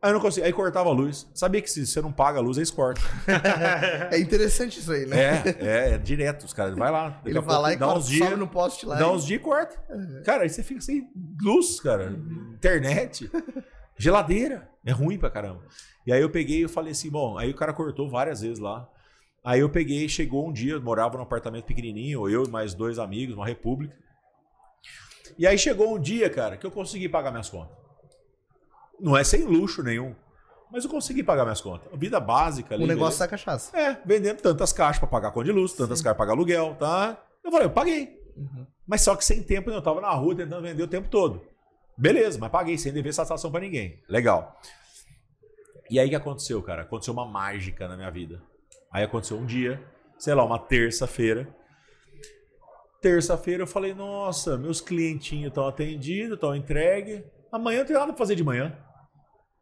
[0.05, 1.27] Aí eu não conseguia, aí cortava a luz.
[1.33, 3.03] Sabia que se você não paga a luz, eles cortam.
[4.13, 5.17] É interessante isso aí, né?
[5.19, 6.45] É, é, é direto.
[6.45, 7.23] Os caras, vai lá.
[7.25, 8.97] Ele vai lá e dá corta, uns dias, sobe no poste lá.
[8.97, 9.83] dá uns dias e corta.
[10.23, 11.09] Cara, aí você fica sem
[11.43, 12.15] luz, cara.
[12.53, 13.31] Internet,
[13.97, 14.69] geladeira.
[14.85, 15.63] É ruim pra caramba.
[16.07, 18.87] E aí eu peguei e falei assim, bom, aí o cara cortou várias vezes lá.
[19.43, 22.99] Aí eu peguei, chegou um dia, eu morava num apartamento pequenininho, eu e mais dois
[22.99, 23.97] amigos, uma república.
[25.39, 27.84] E aí chegou um dia, cara, que eu consegui pagar minhas contas.
[29.01, 30.15] Não é sem luxo nenhum,
[30.71, 31.89] mas eu consegui pagar minhas contas.
[31.99, 32.85] Vida básica ali.
[32.85, 33.77] O negócio da cachaça.
[33.77, 37.23] É, vendendo tantas caixas pra pagar conta de luz, tantas caixas pra pagar aluguel, tá?
[37.45, 38.19] Eu falei, eu paguei.
[38.37, 38.67] Uhum.
[38.87, 41.43] Mas só que sem tempo, eu tava na rua tentando vender o tempo todo.
[41.97, 44.03] Beleza, mas paguei sem dever satisfação pra ninguém.
[44.09, 44.61] Legal.
[45.89, 46.83] E aí o que aconteceu, cara?
[46.83, 48.43] Aconteceu uma mágica na minha vida.
[48.91, 49.83] Aí aconteceu um dia,
[50.19, 51.49] sei lá, uma terça-feira.
[53.01, 57.23] Terça-feira eu falei, nossa, meus clientinhos estão atendidos, estão entregues.
[57.55, 58.77] Amanhã eu não tenho nada pra fazer de manhã.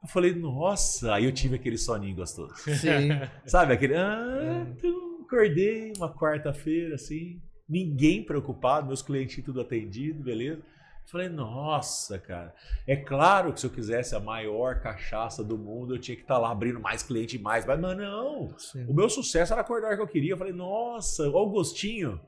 [0.02, 2.54] Eu falei, nossa, aí eu tive aquele soninho gostoso.
[2.56, 3.10] Sim.
[3.44, 3.94] Sabe, aquele.
[3.94, 10.62] Ah, então, acordei uma quarta-feira, assim, ninguém preocupado, meus clientes tudo atendido, beleza.
[11.10, 12.54] Falei, nossa, cara.
[12.86, 16.38] É claro que se eu quisesse a maior cachaça do mundo, eu tinha que estar
[16.38, 17.66] lá abrindo mais cliente e mais.
[17.66, 18.56] Mas, mas não.
[18.56, 18.86] Sim.
[18.86, 20.32] O meu sucesso era acordar o que eu queria.
[20.32, 22.18] Eu falei, nossa, olha o gostinho.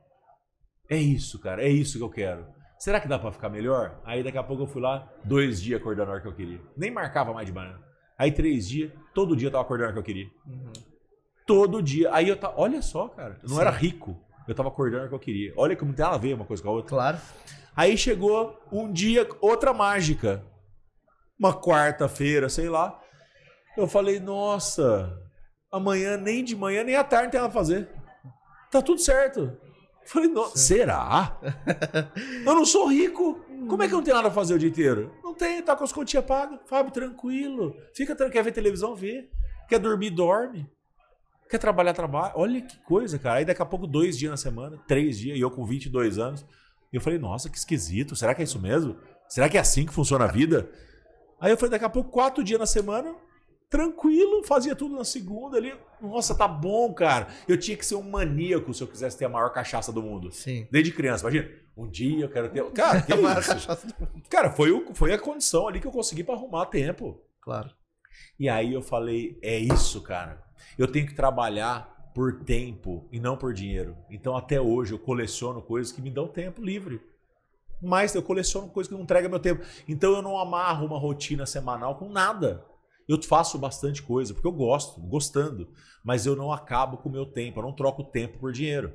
[0.90, 1.64] É isso, cara.
[1.64, 2.46] É isso que eu quero.
[2.84, 3.98] Será que dá pra ficar melhor?
[4.04, 6.60] Aí daqui a pouco eu fui lá, dois dias acordando a hora que eu queria.
[6.76, 7.78] Nem marcava mais de manhã.
[8.18, 10.30] Aí três dias, todo dia eu tava acordando a hora que eu queria.
[10.46, 10.72] Uhum.
[11.46, 12.12] Todo dia.
[12.12, 12.60] Aí eu tava.
[12.60, 13.38] Olha só, cara.
[13.42, 13.60] Eu não Sim.
[13.62, 14.22] era rico.
[14.46, 15.54] Eu tava acordando a hora que eu queria.
[15.56, 16.90] Olha como tem a ver uma coisa com a outra.
[16.90, 17.18] Claro.
[17.74, 20.44] Aí chegou um dia, outra mágica.
[21.38, 23.00] Uma quarta-feira, sei lá.
[23.78, 25.18] Eu falei, nossa,
[25.72, 27.88] amanhã nem de manhã nem à tarde tem nada a fazer.
[28.70, 29.56] Tá tudo certo.
[30.04, 31.38] Falei, será?
[32.46, 33.40] eu não sou rico.
[33.68, 35.12] Como é que eu não tenho nada a fazer o dia inteiro?
[35.22, 36.58] Não tem, tá com as continhas pagas.
[36.66, 37.76] Fábio, tranquilo.
[37.94, 38.32] Fica tranquilo.
[38.32, 38.94] Quer ver televisão?
[38.94, 39.28] Vê.
[39.68, 40.10] Quer dormir?
[40.10, 40.68] Dorme.
[41.48, 41.94] Quer trabalhar?
[41.94, 42.32] Trabalha.
[42.36, 43.36] Olha que coisa, cara.
[43.36, 46.44] Aí daqui a pouco, dois dias na semana, três dias, e eu com 22 anos.
[46.92, 48.14] E eu falei, nossa, que esquisito.
[48.14, 48.96] Será que é isso mesmo?
[49.28, 50.70] Será que é assim que funciona a vida?
[51.40, 53.14] Aí eu falei, daqui a pouco, quatro dias na semana,
[53.78, 55.74] tranquilo, fazia tudo na segunda ali.
[56.00, 57.26] Nossa, tá bom, cara.
[57.48, 60.30] Eu tinha que ser um maníaco se eu quisesse ter a maior cachaça do mundo.
[60.30, 60.68] Sim.
[60.70, 61.50] Desde criança, imagina.
[61.76, 62.64] Um dia eu quero ter.
[62.70, 63.48] Cara, que maior isso?
[63.50, 64.22] cachaça do mundo.
[64.30, 67.20] Cara, foi, o- foi a condição ali que eu consegui pra arrumar tempo.
[67.40, 67.70] Claro.
[68.38, 70.40] E aí eu falei, é isso, cara.
[70.78, 73.96] Eu tenho que trabalhar por tempo e não por dinheiro.
[74.08, 77.00] Então até hoje eu coleciono coisas que me dão tempo livre.
[77.82, 79.64] Mas eu coleciono coisas que não entregam meu tempo.
[79.88, 82.64] Então eu não amarro uma rotina semanal com nada.
[83.08, 85.68] Eu faço bastante coisa, porque eu gosto, gostando.
[86.02, 88.92] Mas eu não acabo com o meu tempo, eu não troco tempo por dinheiro.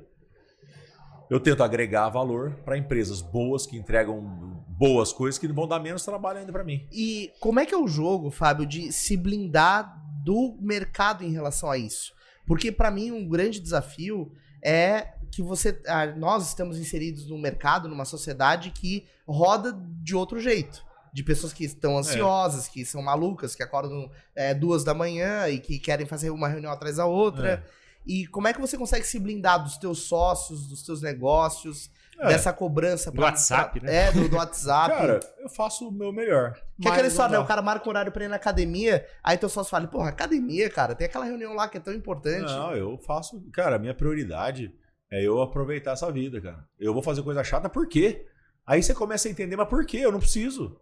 [1.28, 4.20] Eu tento agregar valor para empresas boas que entregam
[4.66, 6.88] boas coisas que vão dar menos trabalho ainda para mim.
[6.90, 11.70] E como é que é o jogo, Fábio, de se blindar do mercado em relação
[11.70, 12.12] a isso?
[12.46, 17.88] Porque pra mim um grande desafio é que você, ah, nós estamos inseridos num mercado,
[17.88, 20.84] numa sociedade que roda de outro jeito.
[21.12, 25.58] De pessoas que estão ansiosas, que são malucas, que acordam é, duas da manhã e
[25.58, 27.64] que querem fazer uma reunião atrás da outra.
[28.06, 32.28] E como é que você consegue se blindar dos teus sócios, dos teus negócios, É.
[32.28, 33.94] dessa cobrança Do WhatsApp, né?
[34.08, 34.94] É, do, do WhatsApp.
[34.94, 36.54] Cara, eu faço o meu melhor.
[36.80, 37.38] Que é só, não né?
[37.38, 40.68] O cara marca um horário pra ir na academia, aí teu sócio fala, porra, academia,
[40.70, 42.44] cara, tem aquela reunião lá que é tão importante.
[42.44, 43.42] Não, eu faço.
[43.52, 44.72] Cara, a minha prioridade
[45.10, 46.64] é eu aproveitar essa vida, cara.
[46.78, 48.26] Eu vou fazer coisa chata, por quê?
[48.66, 49.98] Aí você começa a entender, mas por quê?
[49.98, 50.78] Eu não preciso.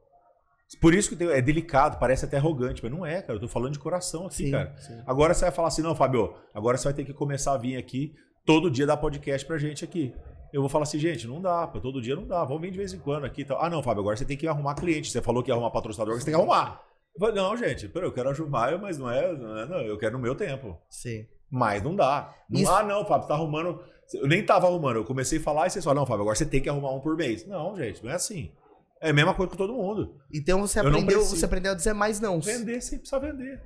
[0.80, 3.34] Por isso que é delicado, parece até arrogante, mas não é, cara.
[3.36, 4.74] Eu tô falando de coração aqui, Sim, cara.
[4.78, 5.00] sim.
[5.06, 7.76] Agora você vai falar assim, não, Fábio, agora você vai ter que começar a vir
[7.76, 8.12] aqui
[8.44, 10.14] todo dia dar podcast pra gente aqui.
[10.52, 12.78] Eu vou falar assim, gente, não dá, pô, todo dia não dá, vamos vir de
[12.78, 13.62] vez em quando aqui e tal.
[13.62, 15.10] Ah, não, Fábio, agora você tem que arrumar cliente.
[15.10, 16.82] Você falou que ia arrumar patrocinador, você tem que arrumar.
[17.14, 19.98] Eu falei, não, gente, pera, eu quero ajudar, mas não é, não é, não, eu
[19.98, 20.78] quero no meu tempo.
[20.88, 21.26] Sim.
[21.50, 22.34] Mas não dá.
[22.48, 23.82] Não, Isso- Ah, não, Fábio, você tá arrumando.
[24.14, 24.96] Eu nem tava arrumando.
[24.96, 27.00] Eu comecei a falar e vocês falaram, não, Fábio, agora você tem que arrumar um
[27.00, 27.46] por mês.
[27.46, 28.52] Não, gente, não é assim.
[29.00, 30.16] É a mesma coisa com todo mundo.
[30.32, 32.40] Então você Eu aprendeu, você aprendeu a dizer mais não.
[32.40, 33.62] Vender, você precisa vender.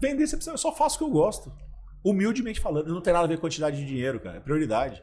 [0.00, 0.54] Vender, você precisa.
[0.54, 1.52] Eu só faço o que eu gosto.
[2.04, 4.36] Humildemente falando, não tem nada a ver com quantidade de dinheiro, cara.
[4.38, 5.02] É prioridade.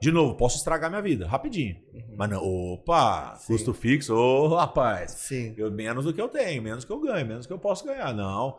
[0.00, 1.76] De novo, posso estragar minha vida, rapidinho.
[2.16, 3.46] Mas não, opa, Sim.
[3.46, 5.12] custo fixo, ô rapaz.
[5.12, 5.54] Sim.
[5.56, 8.12] Eu, menos do que eu tenho, menos que eu ganho, menos que eu posso ganhar.
[8.12, 8.58] Não.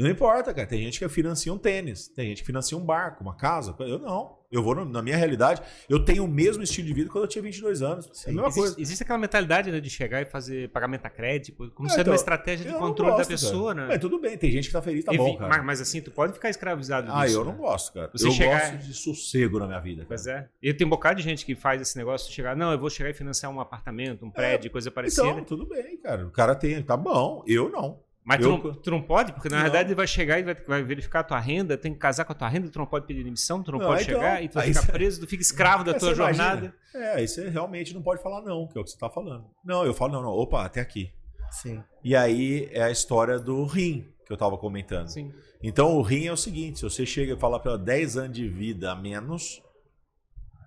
[0.00, 0.66] E não importa, cara.
[0.66, 3.74] Tem gente que financia um tênis, tem gente que financia um barco, uma casa.
[3.80, 4.40] Eu não.
[4.50, 7.40] Eu vou, na minha realidade, eu tenho o mesmo estilo de vida quando eu tinha
[7.40, 8.10] 22 anos.
[8.26, 8.60] É a mesma coisa.
[8.60, 12.00] Existe, existe aquela mentalidade né, de chegar e fazer pagamento a crédito, como É, sendo
[12.00, 13.86] então, uma estratégia de controle gosto, da pessoa, cara.
[13.86, 13.92] né?
[13.92, 15.48] Mas tudo bem, tem gente que tá feliz, tá bom, Enfim, cara.
[15.50, 17.52] mas, mas assim, tu pode ficar escravizado Ah, disso, eu né?
[17.52, 18.10] não gosto, cara.
[18.12, 19.98] Você eu chegar- gosto de sossego na minha vida.
[19.98, 20.08] Cara.
[20.08, 20.48] Pois é.
[20.60, 22.90] E tem um bocado de gente que faz esse negócio de chegar, não, eu vou
[22.90, 25.28] chegar e financiar um apartamento, um prédio, coisa parecida.
[25.28, 26.26] Então, tudo bem, cara.
[26.26, 27.44] O cara tem, tá bom.
[27.46, 28.00] Eu não.
[28.30, 29.62] Mas tu eu- não, tu não pode, porque na Não.
[29.64, 32.32] verdade ele vai chegar e vai, vai verificar a tua renda, tem que casar com
[32.32, 34.48] a tua renda, tu não pode pedir demissão, tu não, Não, pode então, chegar e
[34.48, 36.44] tu vai ficar preso, tu fica escravo da É, tua você imagina?
[36.48, 36.74] jornada.
[36.94, 39.46] É, aí você realmente não pode falar não, que é o que você tá falando.
[39.64, 40.30] Não, eu falo não, não.
[40.30, 41.12] Opa, até aqui.
[41.50, 41.82] Sim.
[42.04, 45.08] E aí é a história do rim que eu tava comentando.
[45.08, 45.32] Sim.
[45.62, 48.48] Então o rim é o seguinte: se você chega e fala pela 10 anos de
[48.48, 49.60] vida a menos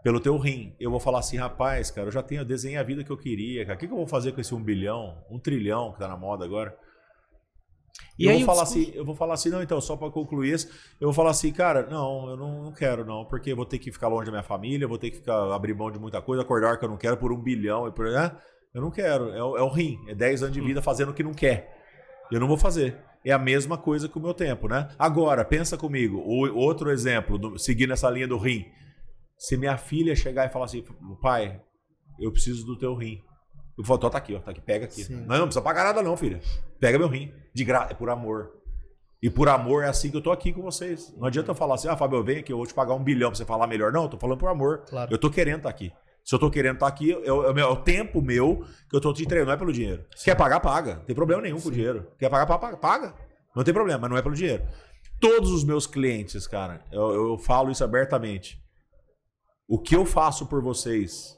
[0.04, 2.84] pelo teu rim, eu vou falar assim, rapaz, cara, eu já tenho, eu desenhei a
[2.84, 3.78] vida que eu queria, cara.
[3.78, 6.18] O que, que eu vou fazer com esse um bilhão, um trilhão que tá na
[6.18, 6.78] moda agora?
[8.18, 10.10] E eu aí vou falar discurso- assim, eu vou falar assim, não, então, só para
[10.12, 10.68] concluir isso,
[11.00, 13.80] eu vou falar assim, cara, não, eu não, não quero, não, porque eu vou ter
[13.80, 16.42] que ficar longe da minha família, vou ter que ficar abrir mão de muita coisa,
[16.44, 18.06] acordar que eu não quero por um bilhão e por.
[18.10, 18.36] né?
[18.74, 19.30] Eu não quero.
[19.30, 20.00] É o, é o rim.
[20.08, 21.72] É 10 anos de vida fazendo o que não quer.
[22.32, 22.98] Eu não vou fazer.
[23.24, 24.90] É a mesma coisa que o meu tempo, né?
[24.98, 26.18] Agora, pensa comigo.
[26.18, 28.66] O, outro exemplo, do- seguindo essa linha do rim.
[29.38, 30.84] Se minha filha chegar e falar assim,
[31.22, 31.62] pai,
[32.20, 33.22] eu preciso do teu rim.
[33.78, 35.04] Eu falo, tá aqui, ó, tá aqui, pega aqui.
[35.04, 35.16] Sim.
[35.26, 36.40] Não, não precisa pagar nada não, filha.
[36.80, 37.34] Pega meu rim.
[37.54, 38.52] De graça, é por amor.
[39.22, 41.14] E por amor é assim que eu tô aqui com vocês.
[41.18, 43.04] Não adianta eu falar assim, ah, Fábio, eu venho aqui, eu vou te pagar um
[43.04, 43.92] bilhão pra você falar melhor.
[43.92, 44.84] Não, eu tô falando por amor.
[44.88, 45.12] Claro.
[45.12, 45.92] Eu tô querendo estar aqui.
[46.26, 48.96] Se eu tô querendo estar aqui, é o, é o meu- o tempo meu que
[48.96, 50.06] eu tô te entregando, não é pelo dinheiro.
[50.16, 50.96] Se quer pagar, paga.
[50.96, 52.08] Não tem problema nenhum com o dinheiro.
[52.20, 53.16] Quer pagar, pa- paga, paga.
[53.56, 54.64] Não tem problema, mas não é pelo dinheiro.
[55.20, 58.62] Todos os meus clientes, cara, eu, eu falo isso abertamente.
[59.68, 61.38] O que eu faço por vocês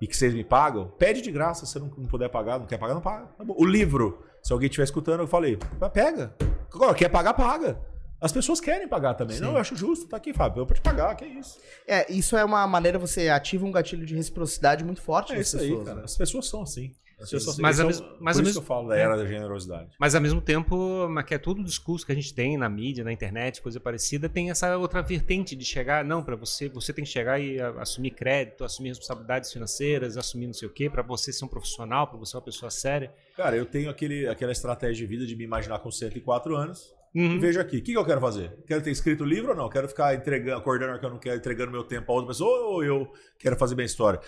[0.00, 1.64] e que vocês me pagam, pede de graça.
[1.66, 3.26] Se você não, não puder pagar, não quer pagar, não paga.
[3.26, 3.44] Tá.
[3.48, 5.58] O livro, se alguém estiver escutando, eu falei,
[5.92, 6.34] pega.
[6.72, 7.78] Agora, quer pagar, paga.
[8.20, 9.38] As pessoas querem pagar também.
[9.38, 10.06] Não, eu acho justo.
[10.08, 10.60] Tá aqui, Fábio.
[10.62, 11.58] Eu vou te pagar, que é isso.
[11.86, 15.48] É, isso é uma maneira, você ativa um gatilho de reciprocidade muito forte É nas
[15.48, 15.84] isso aí, pessoas.
[15.86, 15.98] cara.
[15.98, 16.04] né?
[16.04, 16.94] As pessoas são assim.
[17.24, 19.26] As pessoas Mas são, mesmo- mas por isso mesmo- que eu falo da era da
[19.26, 19.90] generosidade.
[19.98, 23.02] Mas ao mesmo tempo, que é todo o discurso que a gente tem na mídia,
[23.04, 27.04] na internet, coisa parecida, tem essa outra vertente de chegar, não, para você, você tem
[27.04, 31.32] que chegar e assumir crédito, assumir responsabilidades financeiras, assumir não sei o quê, para você
[31.32, 33.12] ser um profissional, para você ser uma pessoa séria.
[33.36, 36.92] Cara, eu tenho aquele, aquela estratégia de vida de me imaginar com 104 anos.
[37.14, 37.36] Uhum.
[37.36, 38.52] E vejo aqui, o que, que eu quero fazer?
[38.66, 39.68] Quero ter escrito livro ou não?
[39.68, 42.82] Quero ficar entregando, acordando que eu não quero, entregando meu tempo a outra pessoa ou
[42.82, 43.08] eu
[43.38, 44.18] quero fazer minha história?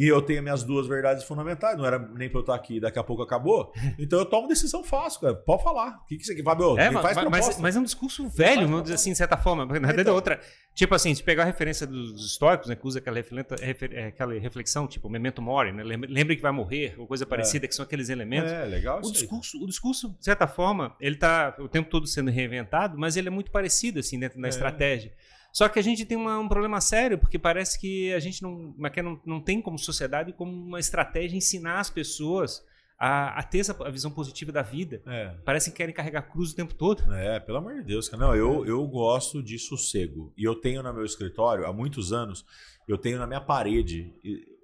[0.00, 3.00] E eu tenho minhas duas verdades fundamentais, não era nem pra eu estar aqui, daqui
[3.00, 3.72] a pouco acabou.
[3.98, 5.34] Então eu tomo decisão fácil, cara.
[5.34, 6.00] Pode falar.
[6.02, 6.44] O que, que você quer?
[6.44, 9.36] Fábio, É, mas, faz mas- mas é um discurso velho, vamos dizer assim, de certa
[9.36, 9.66] forma.
[9.66, 10.12] Na verdade, Então.
[10.12, 10.40] é outra.
[10.72, 14.06] Tipo assim, se pegar a referência dos históricos, né, que usa aquela, refleta- refer- é,
[14.06, 15.82] aquela reflexão, tipo, memento mori, né?
[15.82, 18.52] Lembre, que vai morrer, ou coisa parecida, que são aqueles elementos.
[18.52, 19.12] É, legal O isso aí.
[19.14, 23.26] discurso, o discurso, de certa forma, ele está o tempo todo sendo reinventado, mas ele
[23.26, 24.50] é muito parecido assim dentro da É.
[24.50, 25.12] estratégia.
[25.52, 28.74] Só que a gente tem uma- um problema sério, porque parece que a gente não,
[29.02, 32.62] não, não tem como sociedade, como uma estratégia ensinar as pessoas
[32.98, 35.00] a, a ter essa a visão positiva da vida.
[35.06, 35.34] É.
[35.44, 37.02] Parece que querem carregar cruz o tempo todo.
[37.14, 38.26] É, pelo amor de Deus, cara.
[38.26, 40.32] Não, eu, eu gosto de sossego.
[40.36, 42.44] E eu tenho no meu escritório, há muitos anos,
[42.88, 44.12] eu tenho na minha parede.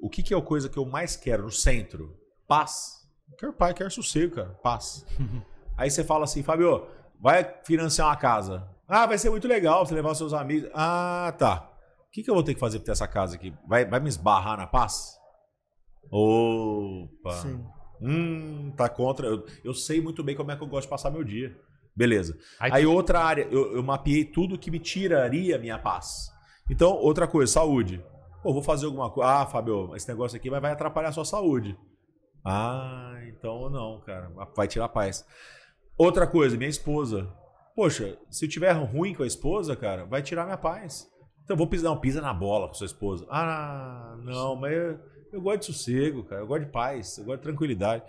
[0.01, 2.17] O que, que é a coisa que eu mais quero no centro?
[2.47, 3.05] Paz.
[3.39, 4.51] Quero paz, quero sossego, cara.
[4.63, 5.07] Paz.
[5.79, 6.87] Aí você fala assim, Fábio,
[7.21, 8.69] vai financiar uma casa.
[8.87, 10.71] Ah, vai ser muito legal você levar os seus amigos.
[10.75, 11.71] Ah, tá.
[12.07, 13.53] O que, que eu vou ter que fazer pra ter essa casa aqui?
[13.67, 15.17] Vai, vai me esbarrar na paz?
[16.11, 17.33] Opa.
[17.33, 17.65] Sim.
[18.01, 19.27] Hum, tá contra.
[19.27, 21.57] Eu, eu sei muito bem como é que eu gosto de passar meu dia.
[21.97, 22.37] Beleza.
[22.59, 26.31] Aí Aí outra área, eu, eu mapeei tudo que me tiraria minha paz.
[26.71, 28.05] Então, outra coisa, saúde.
[28.43, 29.31] Pô, vou fazer alguma coisa.
[29.31, 31.79] Ah, Fábio, esse negócio aqui vai, vai atrapalhar a sua saúde.
[32.45, 34.31] Ah, então não, cara.
[34.55, 35.25] Vai tirar a paz.
[35.97, 37.33] Outra coisa, minha esposa.
[37.75, 41.11] Poxa, se eu tiver ruim com a esposa, cara, vai tirar minha paz.
[41.45, 43.27] Então vou pisar, não, pisa na bola com sua esposa.
[43.29, 44.99] Ah, não, mas eu,
[45.33, 46.43] eu gosto de sossego, cara.
[46.43, 48.05] Eu gosto de paz, eu gosto de tranquilidade.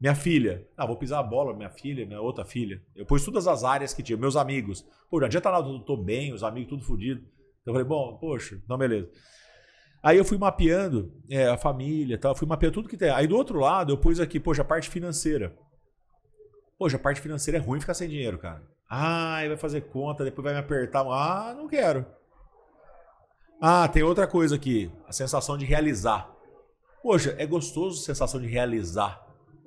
[0.00, 0.66] Minha filha.
[0.76, 2.82] Ah, vou pisar a bola, minha filha, minha outra filha.
[2.96, 4.16] Eu pus todas as áreas que tinha.
[4.16, 4.84] Meus amigos.
[5.10, 7.20] Pô, não adianta nada, eu tô bem, os amigos tudo fodido.
[7.60, 9.10] Então eu falei, bom, poxa, não, beleza.
[10.02, 13.10] Aí eu fui mapeando é, a família tal, fui mapeando tudo que tem.
[13.10, 15.54] Aí do outro lado eu pus aqui, poxa, a parte financeira.
[16.78, 18.62] Poxa, a parte financeira é ruim ficar sem dinheiro, cara.
[18.92, 21.02] Ah, vai fazer conta, depois vai me apertar.
[21.02, 22.04] Ah, não quero.
[23.60, 26.28] Ah, tem outra coisa aqui, a sensação de realizar.
[27.00, 29.24] Poxa, é gostoso a sensação de realizar.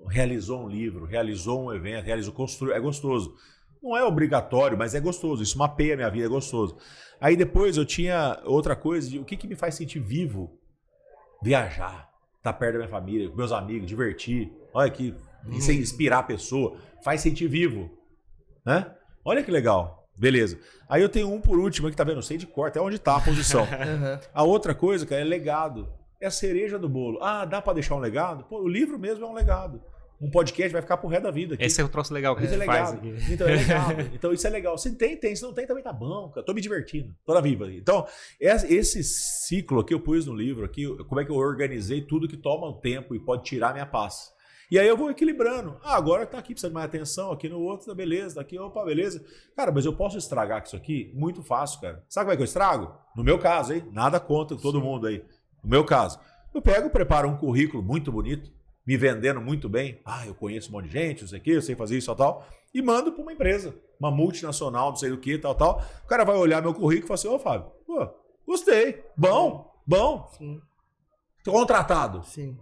[0.09, 3.33] Realizou um livro, realizou um evento, realizou, construiu, é gostoso.
[3.81, 5.41] Não é obrigatório, mas é gostoso.
[5.41, 6.75] Isso mapeia a minha vida, é gostoso.
[7.21, 10.59] Aí depois eu tinha outra coisa de o que, que me faz sentir vivo?
[11.41, 14.51] Viajar, estar perto da minha família, com meus amigos, divertir.
[14.73, 15.15] Olha que
[15.47, 17.89] é inspirar a pessoa, faz sentir vivo,
[18.65, 18.93] né?
[19.25, 20.07] Olha que legal.
[20.15, 20.59] Beleza.
[20.87, 22.99] Aí eu tenho um por último que tá vendo, eu sei de cor, até onde
[22.99, 23.63] tá a posição.
[23.73, 24.19] Aham.
[24.33, 25.87] A outra coisa, cara, é legado.
[26.21, 27.19] É a cereja do bolo.
[27.21, 28.43] Ah, dá pra deixar um legado?
[28.45, 29.81] Pô, o livro mesmo é um legado.
[30.21, 31.55] Um podcast vai ficar pro resto da vida.
[31.55, 31.65] Aqui.
[31.65, 32.85] Esse é o troço legal que a Isso é gente legal.
[32.85, 33.33] faz aqui.
[33.33, 33.87] Então é legal.
[34.13, 34.77] Então isso é legal.
[34.77, 35.35] Se tem, tem.
[35.35, 36.29] Se não tem, também tá bom.
[36.29, 36.45] cara.
[36.45, 37.13] Tô me divertindo.
[37.25, 37.69] Tô na viva.
[37.73, 38.05] Então,
[38.39, 42.27] es- esse ciclo aqui eu pus no livro aqui, como é que eu organizei tudo
[42.27, 44.31] que toma um tempo e pode tirar minha paz.
[44.73, 45.77] E aí eu vou equilibrando.
[45.83, 48.83] Ah, agora tá aqui, precisa de mais atenção, aqui no outro, tá beleza, daqui, opa,
[48.83, 49.23] beleza.
[49.55, 51.11] Cara, mas eu posso estragar com isso aqui?
[51.13, 52.03] Muito fácil, cara.
[52.09, 52.91] Sabe como é que eu estrago?
[53.15, 53.87] No meu caso, hein?
[53.91, 55.23] Nada contra todo mundo aí.
[55.63, 56.19] No meu caso.
[56.51, 58.51] Eu pego, preparo um currículo muito bonito,
[58.83, 60.01] me vendendo muito bem.
[60.03, 62.11] Ah, eu conheço um monte de gente, não sei o quê, eu sei fazer isso
[62.11, 62.43] e tal,
[62.73, 65.83] E mando para uma empresa, uma multinacional, não sei do que, tal, tal.
[66.03, 68.09] O cara vai olhar meu currículo e fala assim: Ô, Fábio, pô,
[68.43, 69.03] gostei.
[69.15, 70.27] Bom, bom.
[70.35, 70.59] Sim.
[71.45, 72.23] Contratado.
[72.23, 72.57] Sim.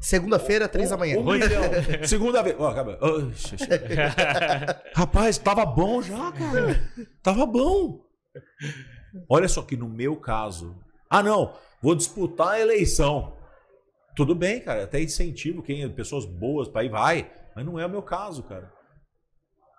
[0.00, 1.18] Segunda-feira, três da manhã.
[1.18, 1.62] Um milhão.
[2.06, 2.56] Segunda vez.
[2.58, 2.98] Ó, acaba.
[3.00, 3.56] Oxe.
[4.94, 6.80] Rapaz, tava bom já, cara.
[7.22, 8.04] Tava bom.
[9.28, 10.76] Olha só que no meu caso.
[11.10, 11.54] Ah, não.
[11.82, 13.36] Vou disputar a eleição.
[14.14, 14.84] Tudo bem, cara.
[14.84, 17.30] Até incentivo quem pessoas boas para ir vai.
[17.56, 18.72] Mas não é o meu caso, cara.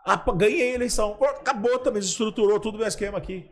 [0.06, 1.18] Ah, ganhei a eleição.
[1.22, 2.02] Acabou também.
[2.02, 3.50] Estruturou tudo o meu esquema aqui.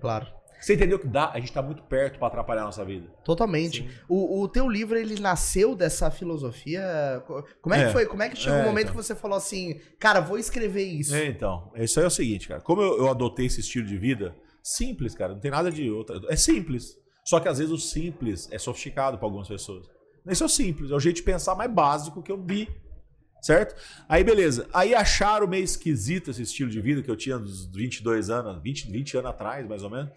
[0.00, 0.37] Claro.
[0.60, 1.30] Você entendeu que dá?
[1.30, 3.06] A gente tá muito perto para atrapalhar a nossa vida.
[3.24, 3.88] Totalmente.
[4.08, 7.22] O, o teu livro, ele nasceu dessa filosofia.
[7.26, 7.92] Co- Como é, que É.
[7.92, 8.06] foi?
[8.06, 8.96] Como é que chegou É, o momento então.
[8.96, 11.14] que você falou assim, cara, vou escrever isso?
[11.14, 12.60] É, então, isso aí é o seguinte, cara.
[12.60, 16.20] Como eu, eu adotei esse estilo de vida, simples, cara, não tem nada de outra.
[16.28, 16.96] É simples.
[17.24, 19.86] Só que às vezes o simples é sofisticado para algumas pessoas.
[20.26, 22.68] Isso é o simples, é o jeito de pensar mais básico que eu vi.
[23.40, 23.76] Certo?
[24.08, 24.66] Aí beleza.
[24.72, 28.90] Aí acharam meio esquisito esse estilo de vida que eu tinha dos 22 anos, 20,
[28.90, 30.10] 20 anos atrás, mais ou menos.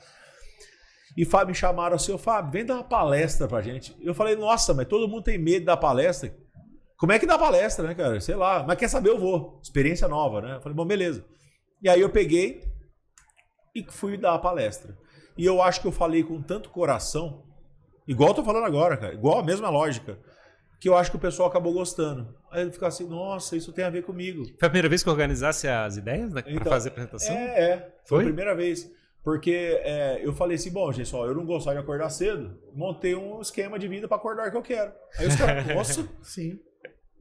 [1.18, 3.96] E Fábio me chamaram assim, ô Fábio, vem dar uma palestra pra gente.
[4.02, 6.34] Eu falei, nossa, mas todo mundo tem medo da palestra.
[6.98, 8.20] Como é que dá palestra, né, cara?
[8.22, 9.60] Sei lá, mas quer saber, eu vou.
[9.62, 10.56] Experiência nova, né?
[10.56, 11.26] Eu falei, bom, beleza.
[11.82, 12.62] E aí eu peguei
[13.76, 14.96] e fui dar a palestra.
[15.38, 17.44] E eu acho que eu falei com tanto coração,
[18.08, 20.20] igual eu tô falando agora, cara, igual a mesma lógica,
[20.80, 22.36] que eu acho que o pessoal acabou gostando.
[22.52, 24.44] Aí ele fica assim, nossa, isso tem a ver comigo.
[24.60, 27.36] Foi a primeira vez que eu organizasse as ideias né, pra Então, fazer a apresentação?
[27.36, 27.78] É, é.
[28.06, 28.24] Foi, Foi?
[28.24, 28.92] a primeira vez.
[29.24, 33.14] Porque é, eu falei assim, bom, gente, ó, eu não gostava de acordar cedo, montei
[33.14, 34.92] um esquema de vida pra acordar o que eu quero.
[35.18, 36.60] Aí os caras, nossa, Sim.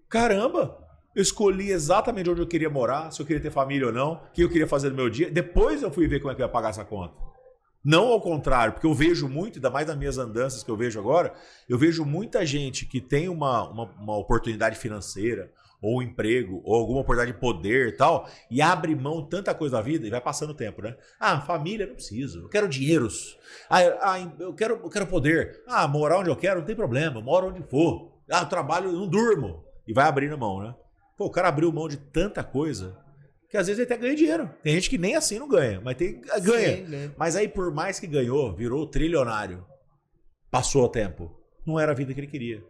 [0.08, 0.78] caramba,
[1.14, 4.32] eu escolhi exatamente onde eu queria morar, se eu queria ter família ou não, o
[4.32, 5.30] que eu queria fazer no meu dia.
[5.30, 7.14] Depois eu fui ver como é que eu ia pagar essa conta.
[7.84, 10.98] Não ao contrário, porque eu vejo muito, ainda mais nas minhas andanças que eu vejo
[10.98, 11.34] agora,
[11.68, 15.50] eu vejo muita gente que tem uma, uma, uma oportunidade financeira,
[15.82, 19.76] ou emprego, ou alguma oportunidade de poder e tal, e abre mão de tanta coisa
[19.76, 20.96] da vida e vai passando o tempo, né?
[21.18, 22.42] Ah, família, não preciso.
[22.42, 23.38] Eu quero dinheiros.
[23.68, 25.62] Ah, eu- ah, eu, quero, eu quero poder.
[25.66, 27.18] Ah, morar onde eu quero, não tem problema.
[27.18, 28.12] Eu moro onde for.
[28.30, 29.64] Ah, eu trabalho, não durmo.
[29.86, 30.74] E vai abrindo mão, né?
[31.16, 32.96] Pô, o cara abriu mão de tanta coisa
[33.50, 34.48] que às vezes ele até ganha dinheiro.
[34.62, 36.76] Tem gente que nem assim não ganha, mas tem, ganha.
[36.76, 37.10] Sim, né?
[37.16, 39.64] Mas aí, por mais que ganhou, virou trilionário.
[40.50, 41.30] Passou o tempo.
[41.66, 42.62] Não era a vida que ele queria.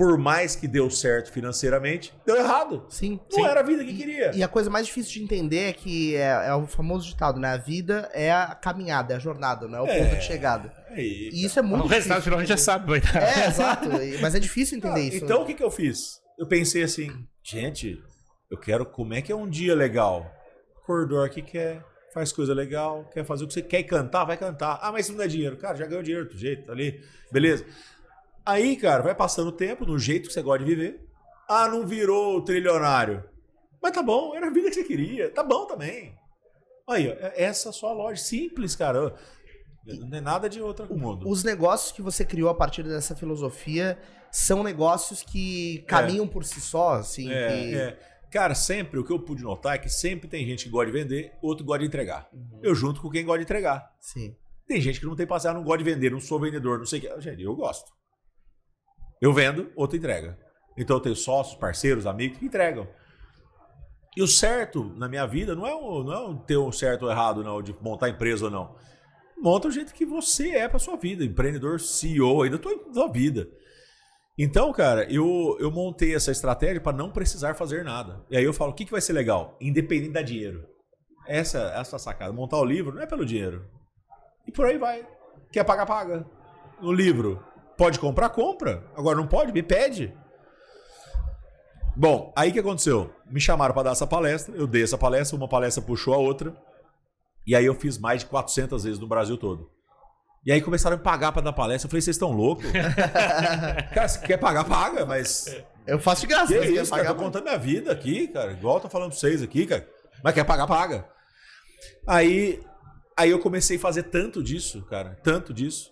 [0.00, 2.86] Por mais que deu certo financeiramente, deu errado.
[2.88, 3.20] Sim.
[3.30, 4.30] Não era a vida que queria.
[4.34, 7.48] E a coisa mais difícil de entender é que é, é o famoso ditado, né?
[7.48, 9.98] A vida é a caminhada, é a jornada, não é o É.
[10.02, 10.72] ponto de chegada.
[10.96, 13.22] E isso é muito o resultado difícil final a gente já de sabe, vai dar.
[13.22, 13.88] É, exato.
[14.22, 15.22] Mas é difícil entender Ah, isso.
[15.22, 16.18] Então o que, que eu fiz?
[16.38, 17.10] Eu pensei assim,
[17.44, 18.02] gente,
[18.50, 20.24] eu quero como é que é um dia legal.
[20.82, 21.84] Acordou aqui quer,
[22.14, 24.78] faz coisa legal, quer fazer o que você quer cantar, vai cantar.
[24.80, 25.58] Ah, mas isso não dá dinheiro.
[25.58, 26.98] Cara, já ganhou dinheiro do jeito, tá ali.
[27.30, 27.66] Beleza.
[28.50, 31.06] Aí, cara, vai passando o tempo, no jeito que você gosta de viver.
[31.48, 33.22] Ah, não virou trilionário.
[33.80, 35.30] Mas tá bom, era a vida que você queria.
[35.30, 36.14] Tá bom também.
[36.88, 38.20] Aí, ó, é- essa é a sua loja.
[38.20, 39.14] Simples, cara.
[39.86, 41.28] Não é nada de outro mundo.
[41.28, 43.96] Os negócios que você criou a partir dessa filosofia
[44.32, 47.30] são negócios que caminham por si só, assim.
[47.30, 47.74] É, que...
[47.76, 47.98] é.
[48.32, 50.92] Cara, sempre o que eu pude notar é que sempre tem gente que gosta de
[50.92, 52.28] vender, outro gosta de entregar.
[52.32, 52.60] Uhum.
[52.62, 53.92] Eu junto com quem gosta de entregar.
[54.00, 54.36] Sim.
[54.66, 56.98] Tem gente que não tem passear, não gosta de vender, não sou vendedor, não sei
[56.98, 57.20] o que.
[57.20, 57.90] Gente, eu gosto.
[59.20, 60.38] Eu vendo, outro entrega.
[60.76, 62.88] Então eu tenho sócios, parceiros, amigos que entregam.
[64.16, 67.44] E o certo na minha vida não é, não é ter um certo ou errado,
[67.44, 68.74] não, de montar empresa ou não.
[69.38, 72.92] Monta o jeito que você é pra sua vida, empreendedor, CEO aí da tua, da
[72.92, 73.48] tua vida.
[74.38, 78.24] Então, cara, eu, eu montei essa estratégia para não precisar fazer nada.
[78.30, 79.56] E aí eu falo, o que, que vai ser legal?
[79.60, 80.66] Independente da dinheiro.
[81.26, 82.32] Essa, essa sacada.
[82.32, 83.66] Montar o livro não é pelo dinheiro.
[84.46, 85.06] E por aí vai.
[85.52, 86.26] Quer pagar, paga.
[86.80, 87.42] No livro,
[87.80, 88.84] pode comprar, compra.
[88.94, 90.12] Agora não pode, me pede.
[91.96, 93.10] Bom, aí o que aconteceu?
[93.24, 96.54] Me chamaram para dar essa palestra, eu dei essa palestra, uma palestra puxou a outra.
[97.46, 99.70] E aí eu fiz mais de 400 vezes no Brasil todo.
[100.44, 101.86] E aí começaram a me pagar para dar palestra.
[101.86, 102.66] Eu falei, vocês estão loucos?
[103.94, 105.46] cara, se quer pagar, paga, mas
[105.86, 106.52] Eu faço de graça.
[106.52, 107.04] que isso, cara?
[107.04, 108.52] pagar, Tô contando minha vida aqui, cara.
[108.52, 109.88] Igual eu tô falando pra vocês aqui, cara.
[110.22, 111.08] Mas quer pagar, paga.
[112.06, 112.60] Aí,
[113.16, 115.18] aí eu comecei a fazer tanto disso, cara.
[115.22, 115.90] Tanto disso.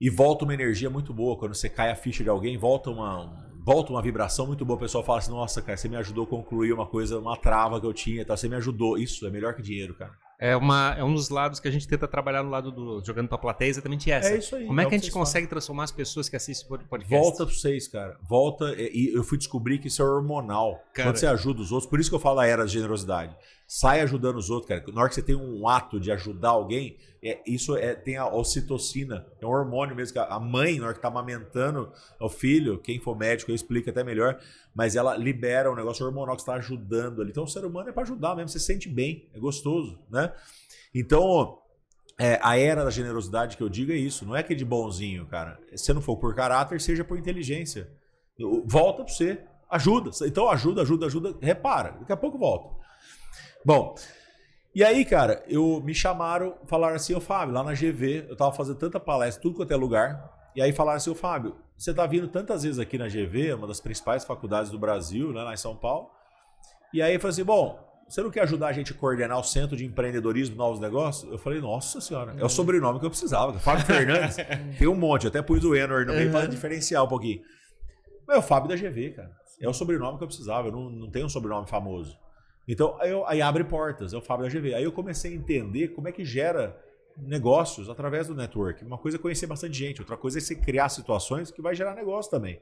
[0.00, 1.36] E volta uma energia muito boa.
[1.38, 3.32] Quando você cai a ficha de alguém, volta uma,
[3.64, 4.76] volta uma vibração muito boa.
[4.76, 7.80] O pessoal fala assim: Nossa, cara, você me ajudou a concluir uma coisa, uma trava
[7.80, 8.24] que eu tinha.
[8.24, 8.36] Tá?
[8.36, 8.98] Você me ajudou.
[8.98, 10.12] Isso é melhor que dinheiro, cara.
[10.38, 13.28] É, uma, é um dos lados que a gente tenta trabalhar no lado do jogando
[13.28, 14.30] pra plateia, exatamente essa.
[14.30, 14.66] É isso aí.
[14.66, 17.24] Como é o que a gente consegue transformar as pessoas que assistem o podcast?
[17.24, 18.18] Volta pra vocês, cara.
[18.22, 18.74] Volta.
[18.76, 20.82] E eu fui descobrir que isso é hormonal.
[20.92, 21.10] Cara.
[21.10, 23.36] Quando você ajuda os outros, por isso que eu falo a era da generosidade.
[23.66, 24.84] Sai ajudando os outros, cara.
[24.92, 28.28] Na hora que você tem um ato de ajudar alguém, é, isso é, tem a
[28.28, 29.26] ocitocina.
[29.40, 30.12] É um hormônio mesmo.
[30.12, 33.54] Que a a mãe, na hora que tá amamentando o filho, quem for médico, eu
[33.54, 34.38] explico até melhor,
[34.74, 37.30] mas ela libera um negócio hormonal que está ajudando ali.
[37.30, 38.50] Então o ser humano é para ajudar mesmo.
[38.50, 40.23] Você se sente bem, é gostoso, né?
[40.94, 41.58] Então,
[42.18, 44.24] é, a era da generosidade que eu digo é isso.
[44.24, 45.58] Não é que de bonzinho, cara.
[45.74, 47.90] Se não for por caráter, seja por inteligência.
[48.64, 49.40] Volta pra você.
[49.68, 50.10] Ajuda.
[50.24, 51.34] Então ajuda, ajuda, ajuda.
[51.40, 51.96] Repara.
[51.98, 52.68] Daqui a pouco volta.
[53.64, 53.94] Bom.
[54.74, 58.52] E aí, cara, eu me chamaram, falaram assim, ô Fábio, lá na GV, eu tava
[58.52, 60.50] fazendo tanta palestra, tudo quanto é lugar.
[60.54, 63.68] E aí falaram assim, ô Fábio, você tá vindo tantas vezes aqui na GV, uma
[63.68, 66.10] das principais faculdades do Brasil, né, lá em São Paulo.
[66.92, 69.42] E aí eu falei assim, bom, você não quer ajudar a gente a coordenar o
[69.42, 71.30] Centro de Empreendedorismo Novos Negócios?
[71.30, 73.58] Eu falei, nossa senhora, é o sobrenome que eu precisava.
[73.58, 74.36] Fábio Fernandes,
[74.78, 77.40] tem um monte, eu até pus o Enor no meio para diferenciar um pouquinho.
[78.26, 79.30] Mas é o Fábio da GV, cara.
[79.60, 82.18] É o sobrenome que eu precisava, eu não, não tenho um sobrenome famoso.
[82.66, 84.74] Então, aí, eu, aí abre portas, é o Fábio da GV.
[84.74, 86.78] Aí eu comecei a entender como é que gera
[87.16, 88.84] negócios através do network.
[88.84, 91.94] Uma coisa é conhecer bastante gente, outra coisa é você criar situações que vai gerar
[91.94, 92.60] negócio também.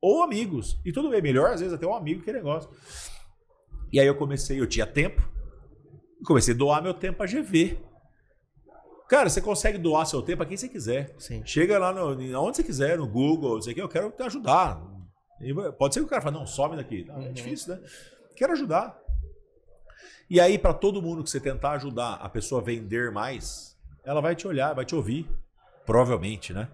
[0.00, 0.78] Ou amigos.
[0.84, 2.70] E tudo bem, melhor às vezes até um amigo que é negócio.
[3.92, 5.26] E aí eu comecei, eu tinha tempo,
[6.24, 7.78] comecei a doar meu tempo a GV.
[9.08, 11.14] Cara, você consegue doar seu tempo a quem você quiser.
[11.18, 11.42] Sim.
[11.44, 14.22] Chega lá no, onde você quiser, no Google, não sei o que, eu quero te
[14.22, 14.80] ajudar.
[15.40, 17.04] E pode ser que o cara fale, não, some daqui.
[17.04, 17.32] Não, é uhum.
[17.32, 17.80] difícil, né?
[18.36, 18.98] Quero ajudar.
[20.28, 24.20] E aí, para todo mundo que você tentar ajudar a pessoa a vender mais, ela
[24.20, 25.26] vai te olhar, vai te ouvir.
[25.86, 26.68] Provavelmente, né?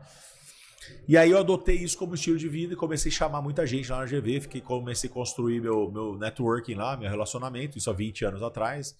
[1.06, 3.90] E aí eu adotei isso como estilo de vida e comecei a chamar muita gente
[3.90, 7.92] lá na GV, fiquei, comecei a construir meu, meu networking lá, meu relacionamento, isso há
[7.92, 8.94] 20 anos atrás.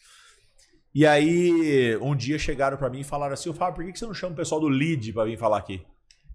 [0.94, 4.14] E aí, um dia chegaram para mim e falaram assim: Fábio, por que você não
[4.14, 5.84] chama o pessoal do lead para vir falar aqui?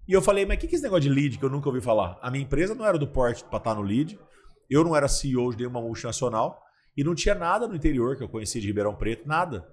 [0.06, 1.68] E eu falei: Mas o que, que é esse negócio de lead que eu nunca
[1.68, 2.18] ouvi falar?
[2.20, 4.18] A minha empresa não era do porte para estar no lead,
[4.68, 6.62] eu não era CEO de nenhuma multinacional
[6.94, 9.66] e não tinha nada no interior que eu conhecia de Ribeirão Preto, nada.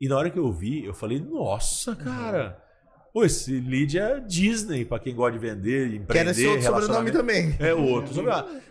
[0.00, 2.63] E na hora que eu vi, eu falei: Nossa, cara.
[3.14, 7.12] Pô, esse lead é Disney, para quem gosta de vender, empreender, Quer esse outro sobrenome
[7.12, 7.54] também.
[7.60, 8.12] É outro.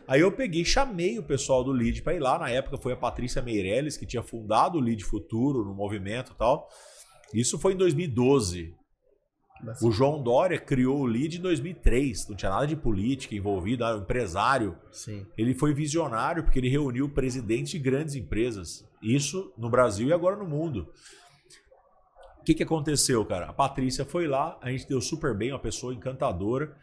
[0.05, 2.37] Aí eu peguei, chamei o pessoal do lead para ir lá.
[2.37, 6.35] Na época foi a Patrícia Meirelles, que tinha fundado o Lead Futuro no movimento e
[6.35, 6.67] tal.
[7.33, 8.75] Isso foi em 2012.
[9.81, 12.27] O João Dória criou o Lead em 2003.
[12.27, 14.75] Não tinha nada de política envolvida, era um empresário.
[14.91, 15.25] Sim.
[15.37, 18.85] Ele foi visionário porque ele reuniu presidentes de grandes empresas.
[19.01, 20.89] Isso no Brasil e agora no mundo.
[22.43, 23.45] O que, que aconteceu, cara?
[23.45, 26.75] A Patrícia foi lá, a gente deu super bem, uma pessoa encantadora,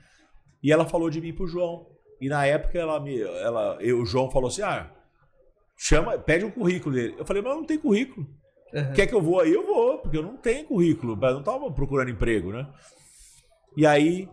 [0.63, 1.87] e ela falou de mim pro João.
[2.19, 4.91] E na época ela me, ela, eu, o João falou assim: ah,
[5.77, 7.15] chama, pede um currículo dele.
[7.19, 8.27] Eu falei, mas eu não tenho currículo.
[8.73, 8.93] Uhum.
[8.95, 9.53] Quer que eu vou aí?
[9.53, 12.67] Eu vou, porque eu não tenho currículo, eu não estava procurando emprego, né?
[13.77, 14.31] E aí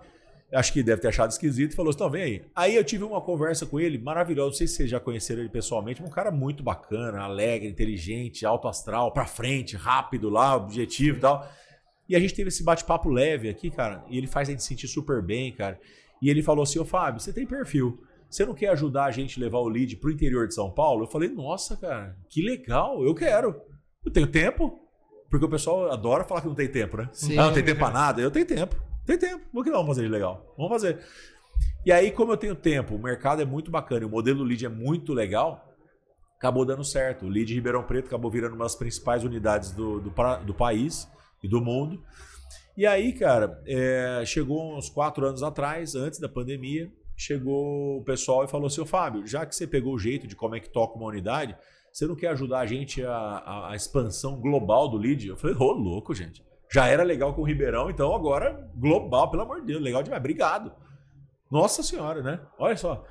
[0.54, 2.41] acho que deve ter achado esquisito, e falou assim: não, vem aí.
[2.56, 4.50] Aí eu tive uma conversa com ele maravilhosa.
[4.50, 8.68] Não sei se vocês já conheceram ele pessoalmente, um cara muito bacana, alegre, inteligente, alto
[8.68, 11.48] astral, pra frente, rápido lá, objetivo e tal.
[12.10, 14.88] E a gente teve esse bate-papo leve aqui, cara, e ele faz a gente sentir
[14.88, 15.80] super bem, cara.
[16.22, 18.02] E ele falou assim: Ô Fábio, você tem perfil.
[18.30, 21.04] Você não quer ajudar a gente a levar o lead pro interior de São Paulo?
[21.04, 23.56] Eu falei, nossa, cara, que legal, eu quero.
[24.06, 24.80] Eu tenho tempo.
[25.30, 27.10] Porque o pessoal adora falar que não tem tempo, né?
[27.12, 28.22] Sim, ah, não tem tempo pra nada.
[28.22, 28.76] Eu tenho tempo.
[29.08, 29.45] Tem tempo.
[29.53, 30.53] Por que não vamos fazer de legal?
[30.58, 30.99] Vamos fazer.
[31.86, 34.66] E aí, como eu tenho tempo, o mercado é muito bacana e o modelo lead
[34.66, 35.74] é muito legal,
[36.38, 37.26] acabou dando certo.
[37.26, 40.14] O lead Ribeirão Preto acabou virando uma das principais unidades do, do,
[40.45, 41.08] do país
[41.41, 42.03] e do mundo.
[42.76, 48.43] E aí, cara, é, chegou uns quatro anos atrás, antes da pandemia, chegou o pessoal
[48.43, 50.97] e falou assim: Fábio, já que você pegou o jeito de como é que toca
[50.97, 51.58] uma unidade,
[51.91, 55.26] você não quer ajudar a gente a, a, a expansão global do lead?
[55.26, 56.45] Eu falei: ô, oh, louco, gente.
[56.70, 60.20] Já era legal com o Ribeirão, então agora global, pelo amor de Deus, legal demais.
[60.20, 60.72] Obrigado.
[61.49, 62.41] Nossa senhora, né?
[62.59, 63.05] Olha só.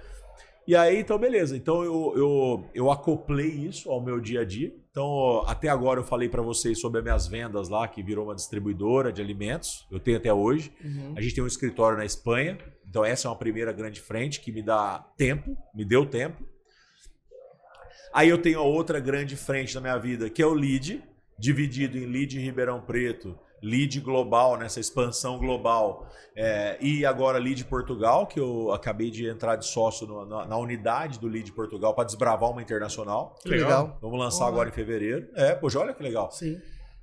[0.67, 1.57] E aí, então, beleza.
[1.57, 4.75] Então eu, eu, eu acoplei isso ao meu dia a dia.
[4.91, 8.35] Então, até agora eu falei para vocês sobre as minhas vendas lá, que virou uma
[8.35, 9.87] distribuidora de alimentos.
[9.91, 10.73] Eu tenho até hoje.
[10.85, 11.15] Uhum.
[11.17, 12.59] A gente tem um escritório na Espanha.
[12.89, 16.45] Então, essa é uma primeira grande frente que me dá tempo, me deu tempo.
[18.13, 21.05] Aí eu tenho a outra grande frente na minha vida, que é o lead,
[21.39, 27.65] dividido em lead em Ribeirão Preto, lead global, nessa expansão global, é, e agora lead
[27.65, 31.95] Portugal, que eu acabei de entrar de sócio no, na, na, unidade do lead Portugal
[31.95, 33.35] para desbravar uma internacional.
[33.43, 33.99] Que legal.
[34.01, 35.29] Vamos lançar agora em fevereiro.
[35.35, 36.31] É, poxa, olha que legal.
[36.31, 36.61] Sim.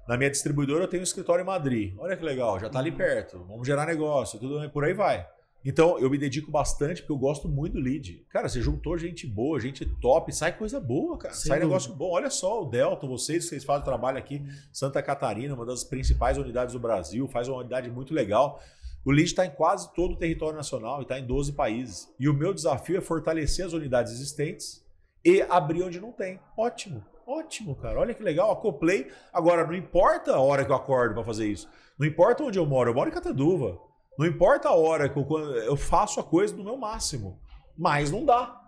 [0.07, 1.95] Na minha distribuidora eu tenho um escritório em Madrid.
[1.97, 2.97] Olha que legal, já está ali uhum.
[2.97, 3.45] perto.
[3.47, 5.25] Vamos gerar negócio, tudo por aí vai.
[5.65, 8.25] Então, eu me dedico bastante porque eu gosto muito do lead.
[8.29, 11.33] Cara, você juntou gente boa, gente top, sai coisa boa, cara.
[11.33, 11.67] Sem sai dúvida.
[11.67, 12.11] negócio bom.
[12.11, 14.43] Olha só o Delta, vocês, vocês fazem trabalho aqui,
[14.73, 18.61] Santa Catarina, uma das principais unidades do Brasil, faz uma unidade muito legal.
[19.05, 22.13] O lead está em quase todo o território nacional e está em 12 países.
[22.19, 24.83] E o meu desafio é fortalecer as unidades existentes
[25.23, 26.39] e abrir onde não tem.
[26.57, 27.99] Ótimo, ótimo, cara.
[27.99, 29.09] Olha que legal, acoplei.
[29.31, 31.69] Agora, não importa a hora que eu acordo para fazer isso.
[31.97, 33.77] Não importa onde eu moro, eu moro em Cataduva.
[34.17, 35.25] Não importa a hora que eu,
[35.63, 37.39] eu faço a coisa do meu máximo,
[37.77, 38.59] mas não dá.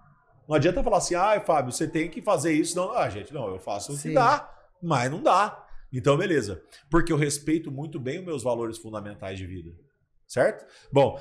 [0.47, 2.75] Não adianta falar assim, ah, Fábio, você tem que fazer isso.
[2.75, 5.65] Não, ah, gente, não, eu faço o que dá, mas não dá.
[5.91, 6.61] Então, beleza.
[6.89, 9.71] Porque eu respeito muito bem os meus valores fundamentais de vida.
[10.27, 10.65] Certo?
[10.91, 11.19] Bom,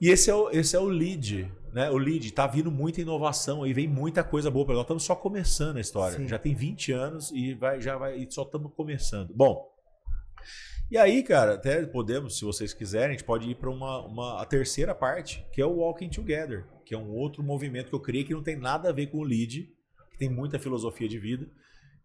[0.00, 1.50] e esse é o, esse é o lead.
[1.72, 1.90] Né?
[1.90, 4.84] O lead está vindo muita inovação e vem muita coisa boa para nós.
[4.84, 6.16] Estamos só começando a história.
[6.18, 6.26] Sim.
[6.26, 9.32] Já tem 20 anos e vai, já vai, e só estamos começando.
[9.34, 9.70] Bom,
[10.90, 14.42] e aí, cara, até podemos, se vocês quiserem, a gente pode ir para uma, uma,
[14.42, 18.00] a terceira parte, que é o Walking Together, que é um outro movimento que eu
[18.00, 19.68] criei que não tem nada a ver com o lead,
[20.10, 21.46] que tem muita filosofia de vida,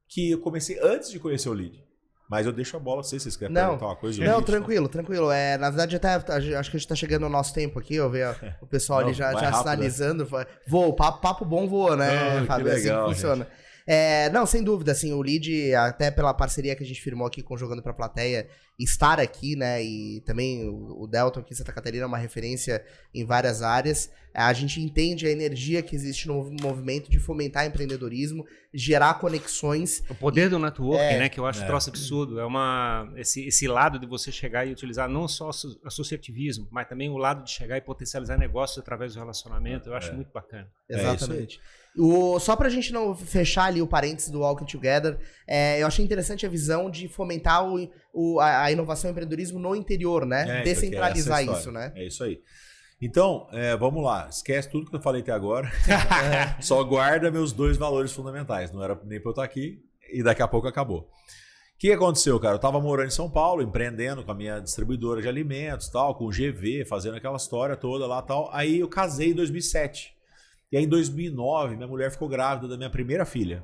[0.07, 1.83] que eu comecei antes de conhecer o lead.
[2.29, 3.61] Mas eu deixo a bola, se vocês querem Não.
[3.69, 4.23] perguntar uma coisa.
[4.23, 5.31] Não, lead, tranquilo, tranquilo.
[5.31, 8.09] É, na verdade, gente- acho que a gente tá chegando no nosso tempo aqui, eu
[8.09, 9.59] vejo o pessoal Não, ali já, já rápido, né?
[9.59, 10.27] sinalizando.
[10.67, 12.67] Voa, papo, papo bom voa, né, Ah, que Fábio?
[12.67, 13.47] É assim legal, que funciona.
[13.87, 17.43] É, não, sem dúvida, assim, o lead, até pela parceria que a gente firmou aqui
[17.43, 18.47] com Jogando pra Plateia,
[18.79, 22.83] estar aqui, né, e também o, o Delton aqui em Santa Catarina é uma referência
[23.13, 28.43] em várias áreas, a gente entende a energia que existe no movimento de fomentar empreendedorismo,
[28.73, 31.19] gerar conexões, O poder do networking, É.
[31.19, 31.29] né?
[31.29, 31.63] Que eu acho É.
[31.63, 32.37] um troço absurdo.
[32.39, 36.85] É uma, esse, esse lado de você chegar e utilizar não só asso- associativismo, mas
[36.89, 39.87] também o lado de chegar e potencializar negócios através do relacionamento.
[39.87, 40.13] Eu acho É.
[40.13, 40.67] muito bacana.
[40.89, 40.95] É.
[40.99, 41.61] Exatamente.
[41.97, 45.17] O, só pra gente não fechar ali o parênteses do Walking Together,
[45.47, 49.75] é, eu achei interessante a visão de fomentar o, o- a, inovação e empreendedorismo no
[49.75, 50.59] interior, né?
[50.59, 51.93] É, então, é isso, né?
[51.95, 52.39] É isso aí.
[53.01, 54.27] Então, é, vamos lá.
[54.29, 55.69] Esquece tudo que eu falei até agora.
[56.61, 58.71] Só guarda meus dois valores fundamentais.
[58.71, 59.79] Não era nem pra eu estar aqui
[60.11, 60.99] e daqui a pouco acabou.
[61.01, 62.55] O que aconteceu, cara?
[62.55, 66.25] Eu tava morando em São Paulo, empreendendo com a minha distribuidora de alimentos, tal, com
[66.25, 68.49] o GV, fazendo aquela história toda lá, tal.
[68.53, 70.14] Aí eu casei em 2007.
[70.71, 73.63] E aí em 2009, minha mulher ficou grávida da minha primeira filha.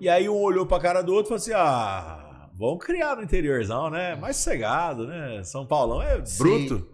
[0.00, 3.22] E aí um olhou pra cara do outro e falou assim: "Ah, vamos criar no
[3.22, 4.14] interiorzão, né?
[4.16, 5.42] Mais sossegado, né?
[5.44, 6.38] São Paulão é Sim.
[6.42, 6.90] bruto".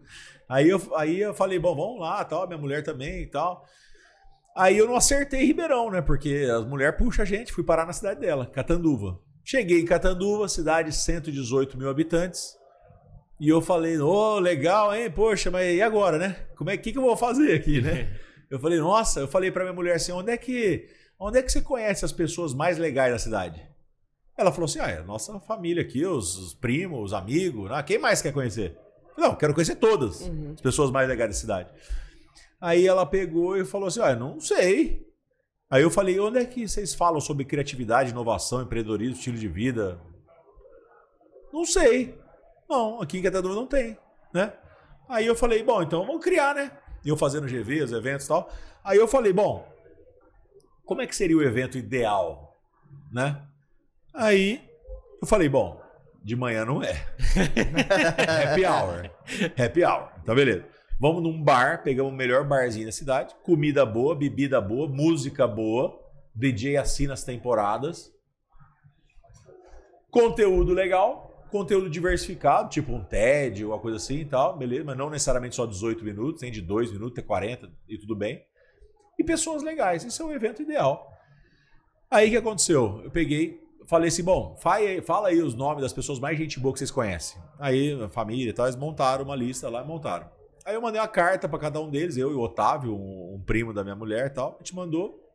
[0.49, 3.65] Aí eu, aí eu falei, bom, vamos lá, tal, minha mulher também e tal.
[4.57, 6.01] Aí eu não acertei Ribeirão, né?
[6.01, 9.19] Porque as mulheres puxam a gente, fui parar na cidade dela, Catanduva.
[9.45, 12.57] Cheguei em Catanduva, cidade de 118 mil habitantes.
[13.39, 15.11] E eu falei, ô, legal, hein?
[15.11, 16.47] Poxa, mas e agora, né?
[16.57, 18.17] Como é que, que eu vou fazer aqui, né?
[18.51, 20.89] Eu falei, nossa, eu falei pra minha mulher assim, onde é que,
[21.19, 23.61] onde é que você conhece as pessoas mais legais da cidade?
[24.39, 27.83] Ela falou assim, ah, é a nossa família aqui, os, os primos, os amigos, né?
[27.83, 28.79] quem mais quer conhecer?
[29.17, 30.53] Não, quero conhecer todas Uhum.
[30.55, 31.71] as pessoas mais legais da cidade.
[32.61, 35.07] Aí ela pegou e falou assim: Ah, não sei.
[35.71, 39.99] Aí eu falei: onde é que vocês falam sobre criatividade, inovação, empreendedorismo, estilo de vida?
[41.53, 42.19] Não sei.
[42.69, 43.97] Não, aqui em Catanduva não tem,
[44.35, 44.53] né?
[45.09, 46.71] Aí eu falei: bom, então vamos criar, né?
[47.09, 48.51] Eu fazendo GV, os eventos e tal.
[48.85, 49.67] Aí eu falei: bom,
[50.85, 52.57] como é que seria o evento ideal,
[53.13, 53.43] né?
[54.15, 54.63] Aí
[55.21, 55.81] eu falei: bom,
[56.23, 57.07] de manhã não é.
[58.51, 59.11] Happy hour.
[59.57, 60.09] Happy hour.
[60.25, 60.65] Tá beleza.
[60.99, 66.01] Vamos num bar, pegamos o melhor barzinho da cidade, comida boa, bebida boa, música boa,
[66.35, 68.11] DJ assina as temporadas,
[70.11, 75.11] conteúdo legal, conteúdo diversificado, tipo um TED uma coisa assim e tal, beleza, mas não
[75.11, 78.45] necessariamente só 18 minutos, tem de 2 minutos, tem 40 e tudo bem.
[79.19, 81.13] E pessoas legais, esse é o evento ideal.
[82.11, 83.01] Aí o que aconteceu?
[83.03, 86.79] Eu peguei, falei assim, bom, fala aí, os nomes das pessoas mais gente boa que
[86.79, 87.41] vocês conhecem.
[87.59, 90.29] Aí a família e tal, eles montaram uma lista lá e montaram.
[90.65, 93.41] Aí eu mandei uma carta pra cada um deles, eu e o Otávio, um, um
[93.41, 95.26] primo da minha mulher e tal, a gente mandou.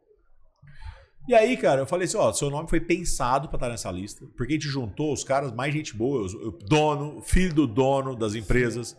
[1.27, 4.25] E aí, cara, eu falei assim, ó, seu nome foi pensado pra estar nessa lista,
[4.35, 8.33] porque a gente juntou os caras mais gente boa, o dono, filho do dono das
[8.35, 8.97] empresas.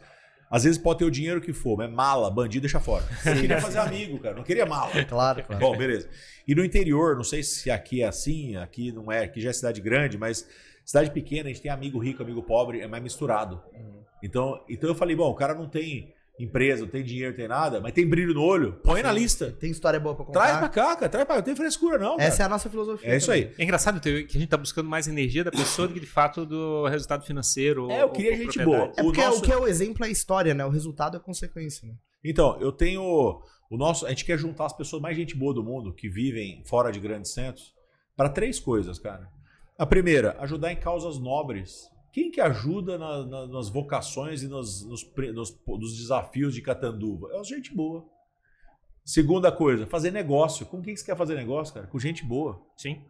[0.48, 3.04] Às vezes pode ter o dinheiro que for, mas mala, bandido deixa fora.
[3.24, 4.92] Eu queria fazer amigo, cara, não queria mala.
[5.08, 5.60] Claro, claro.
[5.60, 6.08] Bom, beleza.
[6.46, 9.52] E no interior, não sei se aqui é assim, aqui não é, aqui já é
[9.52, 10.46] cidade grande, mas
[10.84, 13.62] cidade pequena, a gente tem amigo rico, amigo pobre, é mais misturado.
[14.22, 16.14] Então, então eu falei, bom, o cara não tem
[16.44, 19.50] empresa, não tem dinheiro, não tem nada, mas tem brilho no olho, põe na lista.
[19.60, 20.40] Tem história boa pra contar?
[20.40, 22.24] Traz pra cá, cara, traz pra cá, não tem frescura não, cara.
[22.28, 23.08] Essa é a nossa filosofia.
[23.10, 23.44] É isso também.
[23.44, 23.54] aí.
[23.58, 26.44] É engraçado que a gente tá buscando mais energia da pessoa do que de fato
[26.44, 27.90] do resultado financeiro.
[27.90, 28.92] É, eu queria ou gente boa.
[28.96, 30.64] É O porque nosso- o que é o exemplo é a história, né?
[30.64, 31.94] O resultado é a consequência, né?
[32.24, 35.62] Então, eu tenho o nosso, a gente quer juntar as pessoas mais gente boa do
[35.62, 37.72] mundo que vivem fora de grandes centros
[38.16, 39.26] para três coisas, cara.
[39.78, 41.90] A primeira, ajudar em causas nobres.
[42.12, 47.28] Quem que ajuda na- na- nas vocações e nos, nos, nos- nos desafios de Catanduva?
[47.32, 48.04] É gente boa.
[49.04, 50.64] Segunda coisa, fazer negócio.
[50.66, 51.86] Com quem que você quer fazer negócio, cara?
[51.86, 52.60] Com gente boa.
[52.76, 53.00] Sim.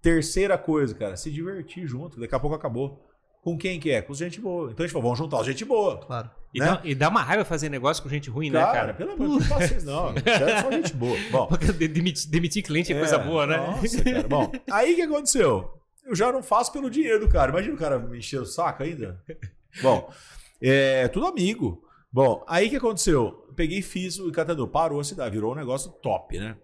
[0.00, 2.18] Terceira coisa, cara, se divertir junto.
[2.18, 3.04] Daqui a pouco acabou.
[3.42, 4.00] Com quem que é?
[4.00, 4.70] Com gente boa.
[4.70, 5.98] Então a gente falou, vamos juntar os gente boa.
[5.98, 6.30] Claro.
[6.54, 6.66] E, Né?
[6.66, 8.94] dá, e dá uma raiva fazer negócio com gente ruim, né, Cara, cara?
[8.94, 11.16] pelo amor de Deus, não é só gente boa.
[11.30, 11.48] Bom,
[11.92, 13.56] Demitir, demitir cliente é, coisa boa, né?
[13.56, 14.28] Nossa, cara.
[14.28, 15.70] Bom, aí o que aconteceu?
[16.04, 17.50] Eu já não faço pelo dinheiro do cara.
[17.50, 19.22] Imagina o cara me encher o saco ainda.
[19.82, 20.12] Bom,
[20.60, 21.82] é tudo amigo.
[22.12, 23.44] Bom, aí o que aconteceu?
[23.48, 24.68] Eu Peguei e fiz o Catador.
[24.68, 26.56] Parou a cidade, virou um negócio top, né?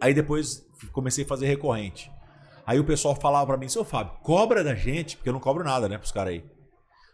[0.00, 2.10] Aí depois comecei a fazer recorrente.
[2.66, 5.64] Aí o pessoal falava pra mim, seu Fábio, cobra da gente, porque eu não cobro
[5.64, 6.44] nada, né, pros caras aí.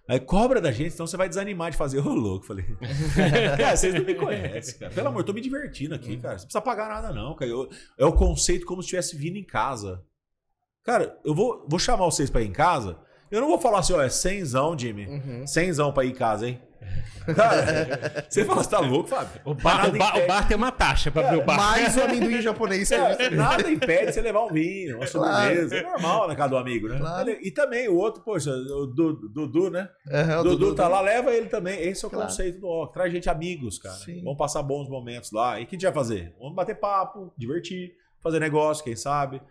[0.08, 1.98] Aí cobra da gente, senão você vai desanimar de fazer.
[2.06, 2.64] Ô, louco, falei.
[3.56, 4.92] cara, vocês não me conhecem, cara.
[4.92, 6.38] Pelo amor, eu tô me divertindo aqui, cara.
[6.38, 7.50] Você não precisa pagar nada, não, cara.
[7.50, 7.68] Eu-
[7.98, 10.02] é o conceito como se estivesse vindo em casa.
[10.86, 12.96] Cara, eu vou, vou chamar vocês pra ir em casa
[13.30, 15.06] Eu não vou falar assim, ó, é cenzão, Jimmy.
[15.06, 15.46] Uhum.
[15.46, 16.60] Cenzão pra ir em casa, hein?
[17.34, 19.40] Cara, você fala, você tá louco, Fábio?
[19.44, 21.56] O bar, o bar- o bar tem uma taxa pra abrir o bar.
[21.56, 25.76] Mais o amendoim japonês Cara, nada impede você levar um vinho, uma sobremesa.
[25.76, 26.98] É normal na casa do amigo, né?
[26.98, 27.30] Claro.
[27.30, 29.88] E também o outro, poxa, o Du- Dudu, né?
[30.08, 31.80] Aham, o Dudu, tá lá, leva ele também.
[31.80, 32.28] Esse é o Claro.
[32.28, 32.94] conceito do óculos.
[32.94, 33.96] Traz gente amigos, cara.
[33.96, 34.22] Sim.
[34.22, 35.58] Vamos passar bons momentos lá.
[35.58, 36.32] E o que a gente vai fazer?
[36.38, 37.90] Vamos bater papo, divertir,
[38.22, 39.42] fazer negócio, quem sabe,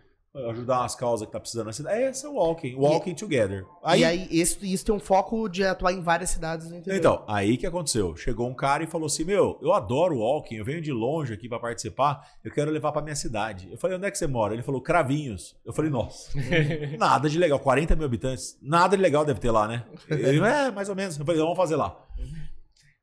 [0.50, 2.00] ajudar umas causas que tá precisando na cidade.
[2.02, 3.64] Esse é o walking, walking together.
[3.96, 6.98] E aí, isso, isso tem um foco de atuar em várias cidades no interior.
[6.98, 8.16] Então, aí que aconteceu?
[8.16, 11.48] Chegou um cara e falou assim: Meu, eu adoro walking, eu venho de longe aqui
[11.48, 13.68] pra participar, eu quero levar pra minha cidade.
[13.70, 14.54] Eu falei: Onde é que você mora?
[14.54, 15.56] Ele falou: Cravinhos.
[15.64, 16.30] Eu falei: Nossa,
[16.98, 19.84] nada de legal, 40 mil habitantes, nada de legal deve ter lá, né?
[20.10, 21.18] Ele, é, mais ou menos.
[21.18, 21.96] Eu falei: Vamos fazer lá.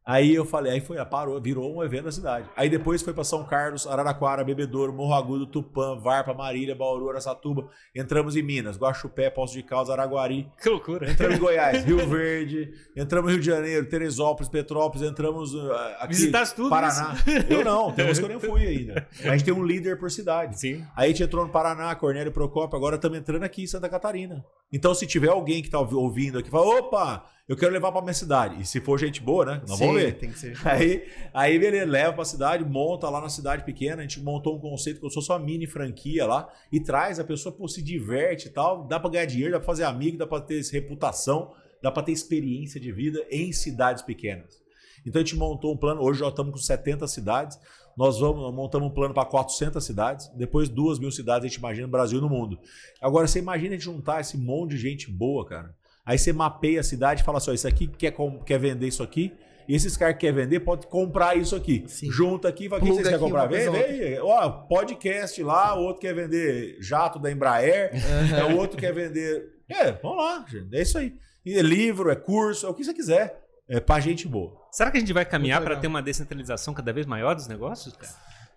[0.05, 2.49] Aí eu falei, aí foi, parou, virou um evento da cidade.
[2.57, 7.69] Aí depois foi pra São Carlos, Araraquara, Bebedouro, Morro Agudo, Tupã, Varpa, Marília, Bauru, Araçatuba.
[7.95, 10.49] Entramos em Minas, Guaxupé, Poço de Caldas, Araguari.
[10.61, 11.09] Que loucura.
[11.09, 16.07] Entramos em Goiás, Rio Verde, entramos no Rio de Janeiro, Teresópolis, Petrópolis, entramos uh, aqui,
[16.15, 17.15] Visitasse tudo Paraná.
[17.49, 19.07] Eu não, tem uns que eu nem fui ainda.
[19.23, 20.59] A gente tem um líder por cidade.
[20.59, 20.85] Sim.
[20.97, 24.43] Aí a gente entrou no Paraná, Cornélio Procópio, agora estamos entrando aqui em Santa Catarina.
[24.71, 28.01] Então, se tiver alguém que tá ouvi- ouvindo aqui, fala, opa, eu quero levar pra
[28.01, 28.61] minha cidade.
[28.61, 29.61] E se for gente boa, né?
[29.67, 30.17] Nós vamos ver.
[30.17, 30.57] Tem que ser.
[30.65, 34.59] Aí, aí beleza, leva pra cidade, monta lá na cidade pequena, a gente montou um
[34.59, 38.47] conceito como se fosse uma mini franquia lá, e traz, a pessoa pô, se diverte
[38.47, 41.91] e tal, dá pra ganhar dinheiro, dá pra fazer amigo, dá pra ter reputação, dá
[41.91, 44.61] pra ter experiência de vida em cidades pequenas.
[45.05, 47.59] Então a gente montou um plano, hoje já estamos com 70 cidades,
[47.95, 51.85] nós vamos, montamos um plano para 400 cidades, depois 2 mil cidades a gente imagina
[51.85, 52.57] no Brasil e no mundo.
[53.01, 55.75] Agora você imagina a gente juntar esse monte de gente boa, cara.
[56.05, 58.13] Aí você mapeia a cidade e fala assim: ó, isso aqui quer,
[58.45, 59.33] quer vender isso aqui,
[59.67, 61.83] e esses caras que querem vender pode comprar isso aqui.
[61.87, 62.11] Sim.
[62.11, 63.45] Junta aqui, fala: o que Pluga vocês querem comprar?
[63.47, 64.19] Vem, vem.
[64.19, 67.91] Ó, podcast lá, o outro quer vender jato da Embraer,
[68.37, 69.53] é, o outro quer vender.
[69.69, 71.15] É, vamos lá, gente, é isso aí.
[71.45, 73.41] E é livro, é curso, é o que você quiser.
[73.67, 74.53] É pra gente boa.
[74.71, 77.95] Será que a gente vai caminhar para ter uma descentralização cada vez maior dos negócios?
[77.95, 78.13] Cara?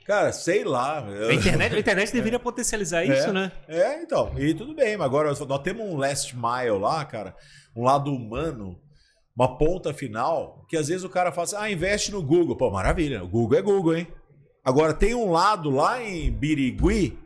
[0.06, 1.04] Cara, sei lá.
[1.04, 3.50] A internet, a internet deveria potencializar isso, né?
[3.66, 4.32] É, então.
[4.38, 7.34] E tudo bem, mas agora nós temos um last mile lá, cara,
[7.74, 8.80] um lado humano,
[9.36, 12.56] uma ponta final, que às vezes o cara fala assim: ah, investe no Google.
[12.56, 14.08] Pô, maravilha, o Google é Google, hein?
[14.64, 17.18] Agora tem um lado lá em Birigui,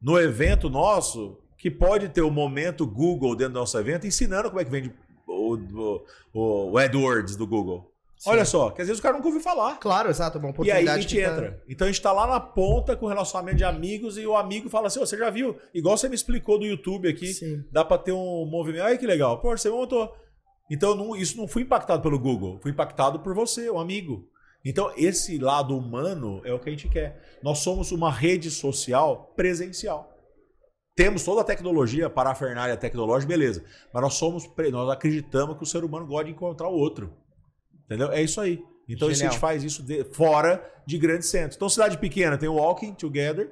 [0.00, 4.60] no evento nosso, que pode ter o momento Google dentro do nosso evento, ensinando como
[4.60, 4.92] é que vende
[5.26, 5.56] o,
[6.32, 7.93] o, o AdWords do Google.
[8.26, 9.78] Olha só, que às vezes o cara nunca ouviu falar.
[9.78, 10.88] Claro, exato, é uma E oportunidade.
[10.88, 11.62] aí a gente tá- entra.
[11.68, 14.86] Então a gente tá lá na ponta com relacionamento de amigos e o amigo fala
[14.86, 15.56] assim: "Ô, você já viu?
[15.74, 17.62] Igual você me explicou do YouTube aqui, Sim.
[17.70, 18.84] dá pra ter um movimento.
[18.84, 19.40] Ai que legal.
[19.40, 20.10] Pô, você montou.
[20.70, 24.26] Então não- isso não foi impactado pelo Google, foi impactado por você, um amigo.
[24.64, 27.20] Então esse lado humano é o que a gente quer.
[27.42, 30.10] Nós somos uma rede social presencial.
[30.96, 33.62] Temos toda a tecnologia, parafernália tecnológica, beleza.
[33.92, 37.12] Mas nós somos, nós acreditamos que o ser humano gosta de encontrar o outro.
[37.84, 38.10] Entendeu?
[38.12, 38.62] É isso aí.
[38.88, 41.56] Então isso a gente faz isso de- fora de grandes centros.
[41.56, 43.50] Então cidade pequena tem o Walking Together,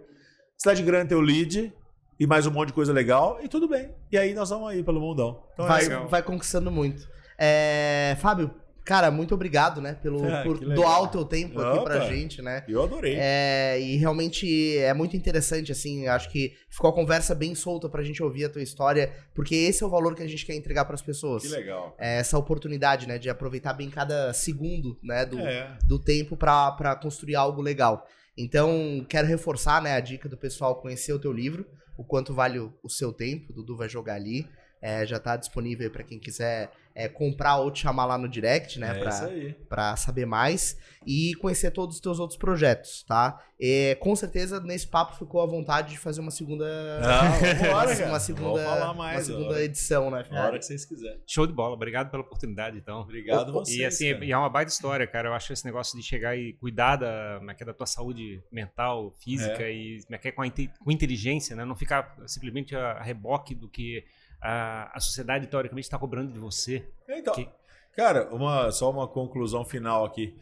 [0.59, 1.73] cidade grande tem o Lead
[2.21, 3.91] e mais um monte de coisa legal e tudo bem.
[4.11, 5.43] E aí nós vamos aí pelo mundão.
[5.55, 6.09] Então é vai, legal.
[6.09, 7.09] vai conquistando muito.
[7.39, 8.51] É, Fábio,
[8.85, 11.85] cara, muito obrigado, né, pelo, Ah, por doar o teu tempo aqui Opa.
[11.85, 12.65] pra gente, né?
[12.69, 13.17] Eu adorei.
[13.19, 18.03] É, e realmente é muito interessante, assim, acho que ficou a conversa bem solta pra
[18.03, 20.85] gente ouvir a tua história, porque esse é o valor que a gente quer entregar
[20.85, 21.43] pras pessoas.
[21.43, 21.95] Que legal.
[21.99, 25.77] É essa oportunidade, né, de aproveitar bem cada segundo, né, do, É.
[25.87, 28.07] do tempo pra pra construir algo legal.
[28.37, 31.67] Então, quero reforçar, né, a dica do pessoal conhecer o teu livro,
[31.99, 34.47] o quanto vale o, o seu tempo, o Dudu vai jogar ali,
[34.81, 38.79] é, já tá disponível para quem quiser é, comprar ou te chamar lá no direct,
[38.79, 39.53] né, é pra, isso aí.
[39.69, 40.77] pra saber mais
[41.07, 43.43] e conhecer todos os teus outros projetos, tá?
[43.59, 46.65] E, com certeza, nesse papo ficou à vontade de fazer uma segunda...
[47.01, 47.33] Não,
[47.63, 50.59] vambora, uma, uma segunda, Vamos falar mais, uma segunda a hora- edição, né, Na hora
[50.59, 51.21] que vocês quiserem.
[51.27, 51.75] Show de bola.
[51.75, 53.01] Obrigado pela oportunidade, então.
[53.01, 53.79] Obrigado a vocês.
[53.79, 54.25] E assim, cara.
[54.25, 55.29] e é uma baita história, cara.
[55.29, 58.43] Eu acho esse negócio de chegar e cuidar da, é que é, da tua saúde
[58.51, 61.65] mental, física e como é que é, com, a com inteligência, né?
[61.65, 64.05] Não ficar simplesmente a, a reboque do que
[64.43, 66.87] a, a sociedade, teoricamente, está cobrando de você.
[67.09, 67.49] Então, Que-
[67.97, 70.37] cara, uma, só uma conclusão final aqui.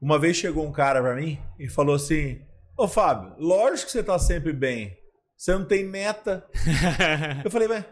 [0.00, 2.40] Uma vez chegou um cara pra mim e falou assim:
[2.76, 4.96] Ô Fábio, lógico que você tá sempre bem.
[5.36, 6.46] Você não tem meta.
[7.44, 7.84] Eu falei, mas.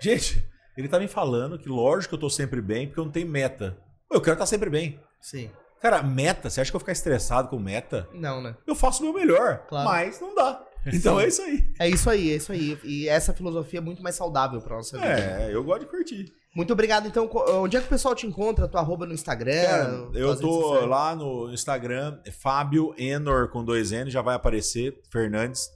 [0.00, 0.42] Gente,
[0.76, 3.26] ele tá me falando que lógico que eu tô sempre bem, porque eu não tenho
[3.28, 3.76] meta.
[4.10, 5.00] Eu quero estar sempre bem.
[5.20, 5.50] Sim.
[5.80, 8.08] Cara, meta, você acha que eu vou ficar estressado com meta?
[8.12, 8.56] Não, né?
[8.66, 9.88] Eu faço o meu melhor, Claro.
[9.88, 10.64] mas não dá.
[10.86, 11.64] Então é isso aí.
[11.78, 12.78] É isso aí, é isso aí.
[12.84, 15.08] E essa filosofia é muito mais saudável pra nossa vida.
[15.10, 16.32] É, eu gosto de curtir.
[16.56, 17.06] Muito obrigado.
[17.06, 18.66] Então, co- onde é que o pessoal te encontra?
[18.66, 19.64] Tua arroba no Instagram?
[19.66, 24.98] Cara, eu tô lá no Instagram, é Fábio Enor com dois N, já vai aparecer,
[25.12, 25.68] Fernandes.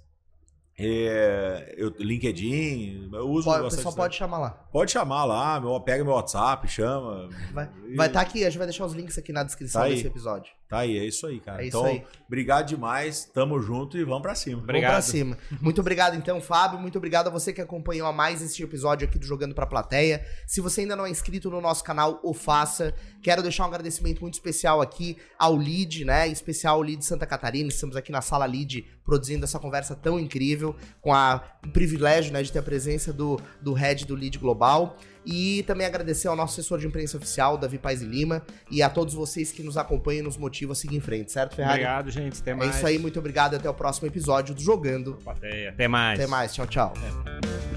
[0.78, 4.50] É, eu, LinkedIn, eu uso Pode- o pessoal pode chamar lá.
[4.72, 7.28] Pode chamar lá, meu, pega meu WhatsApp, chama.
[7.52, 9.86] Vai E- vai estar aqui, a gente vai deixar os links aqui na descrição Tá
[9.86, 9.94] aí.
[9.94, 10.50] desse episódio.
[10.72, 11.62] Tá aí, é isso aí, cara.
[11.62, 12.02] É isso então, aí.
[12.26, 14.62] obrigado demais, tamo junto e vamos pra cima.
[14.62, 14.92] Obrigado.
[14.92, 15.38] Vamos pra cima.
[15.60, 16.78] Muito obrigado, então, Fábio.
[16.78, 20.24] Muito obrigado a você que acompanhou a mais este episódio aqui do Jogando Pra Plateia.
[20.46, 22.94] Se você ainda não é inscrito no nosso canal, o faça.
[23.22, 26.26] Quero deixar um agradecimento muito especial aqui ao Lead, né?
[26.26, 27.68] Em especial ao Lead Santa Catarina.
[27.68, 32.42] Estamos aqui na sala Lead produzindo essa conversa tão incrível, com a, o privilégio né,
[32.42, 34.96] de ter a presença do, do head do Lead Global.
[35.24, 38.90] E também agradecer ao nosso assessor de imprensa oficial, Davi Paz e Lima, e a
[38.90, 41.80] todos vocês que nos acompanham e nos motivam a seguir em frente, certo, Ferrari?
[41.80, 42.40] Obrigado, gente.
[42.40, 42.76] Até É mais.
[42.76, 43.54] isso aí, muito obrigado.
[43.54, 45.18] Até o próximo episódio do Jogando.
[45.22, 45.70] Plateia.
[45.70, 46.18] Até mais.
[46.18, 46.92] Até mais, tchau, tchau.
[47.68, 47.71] É.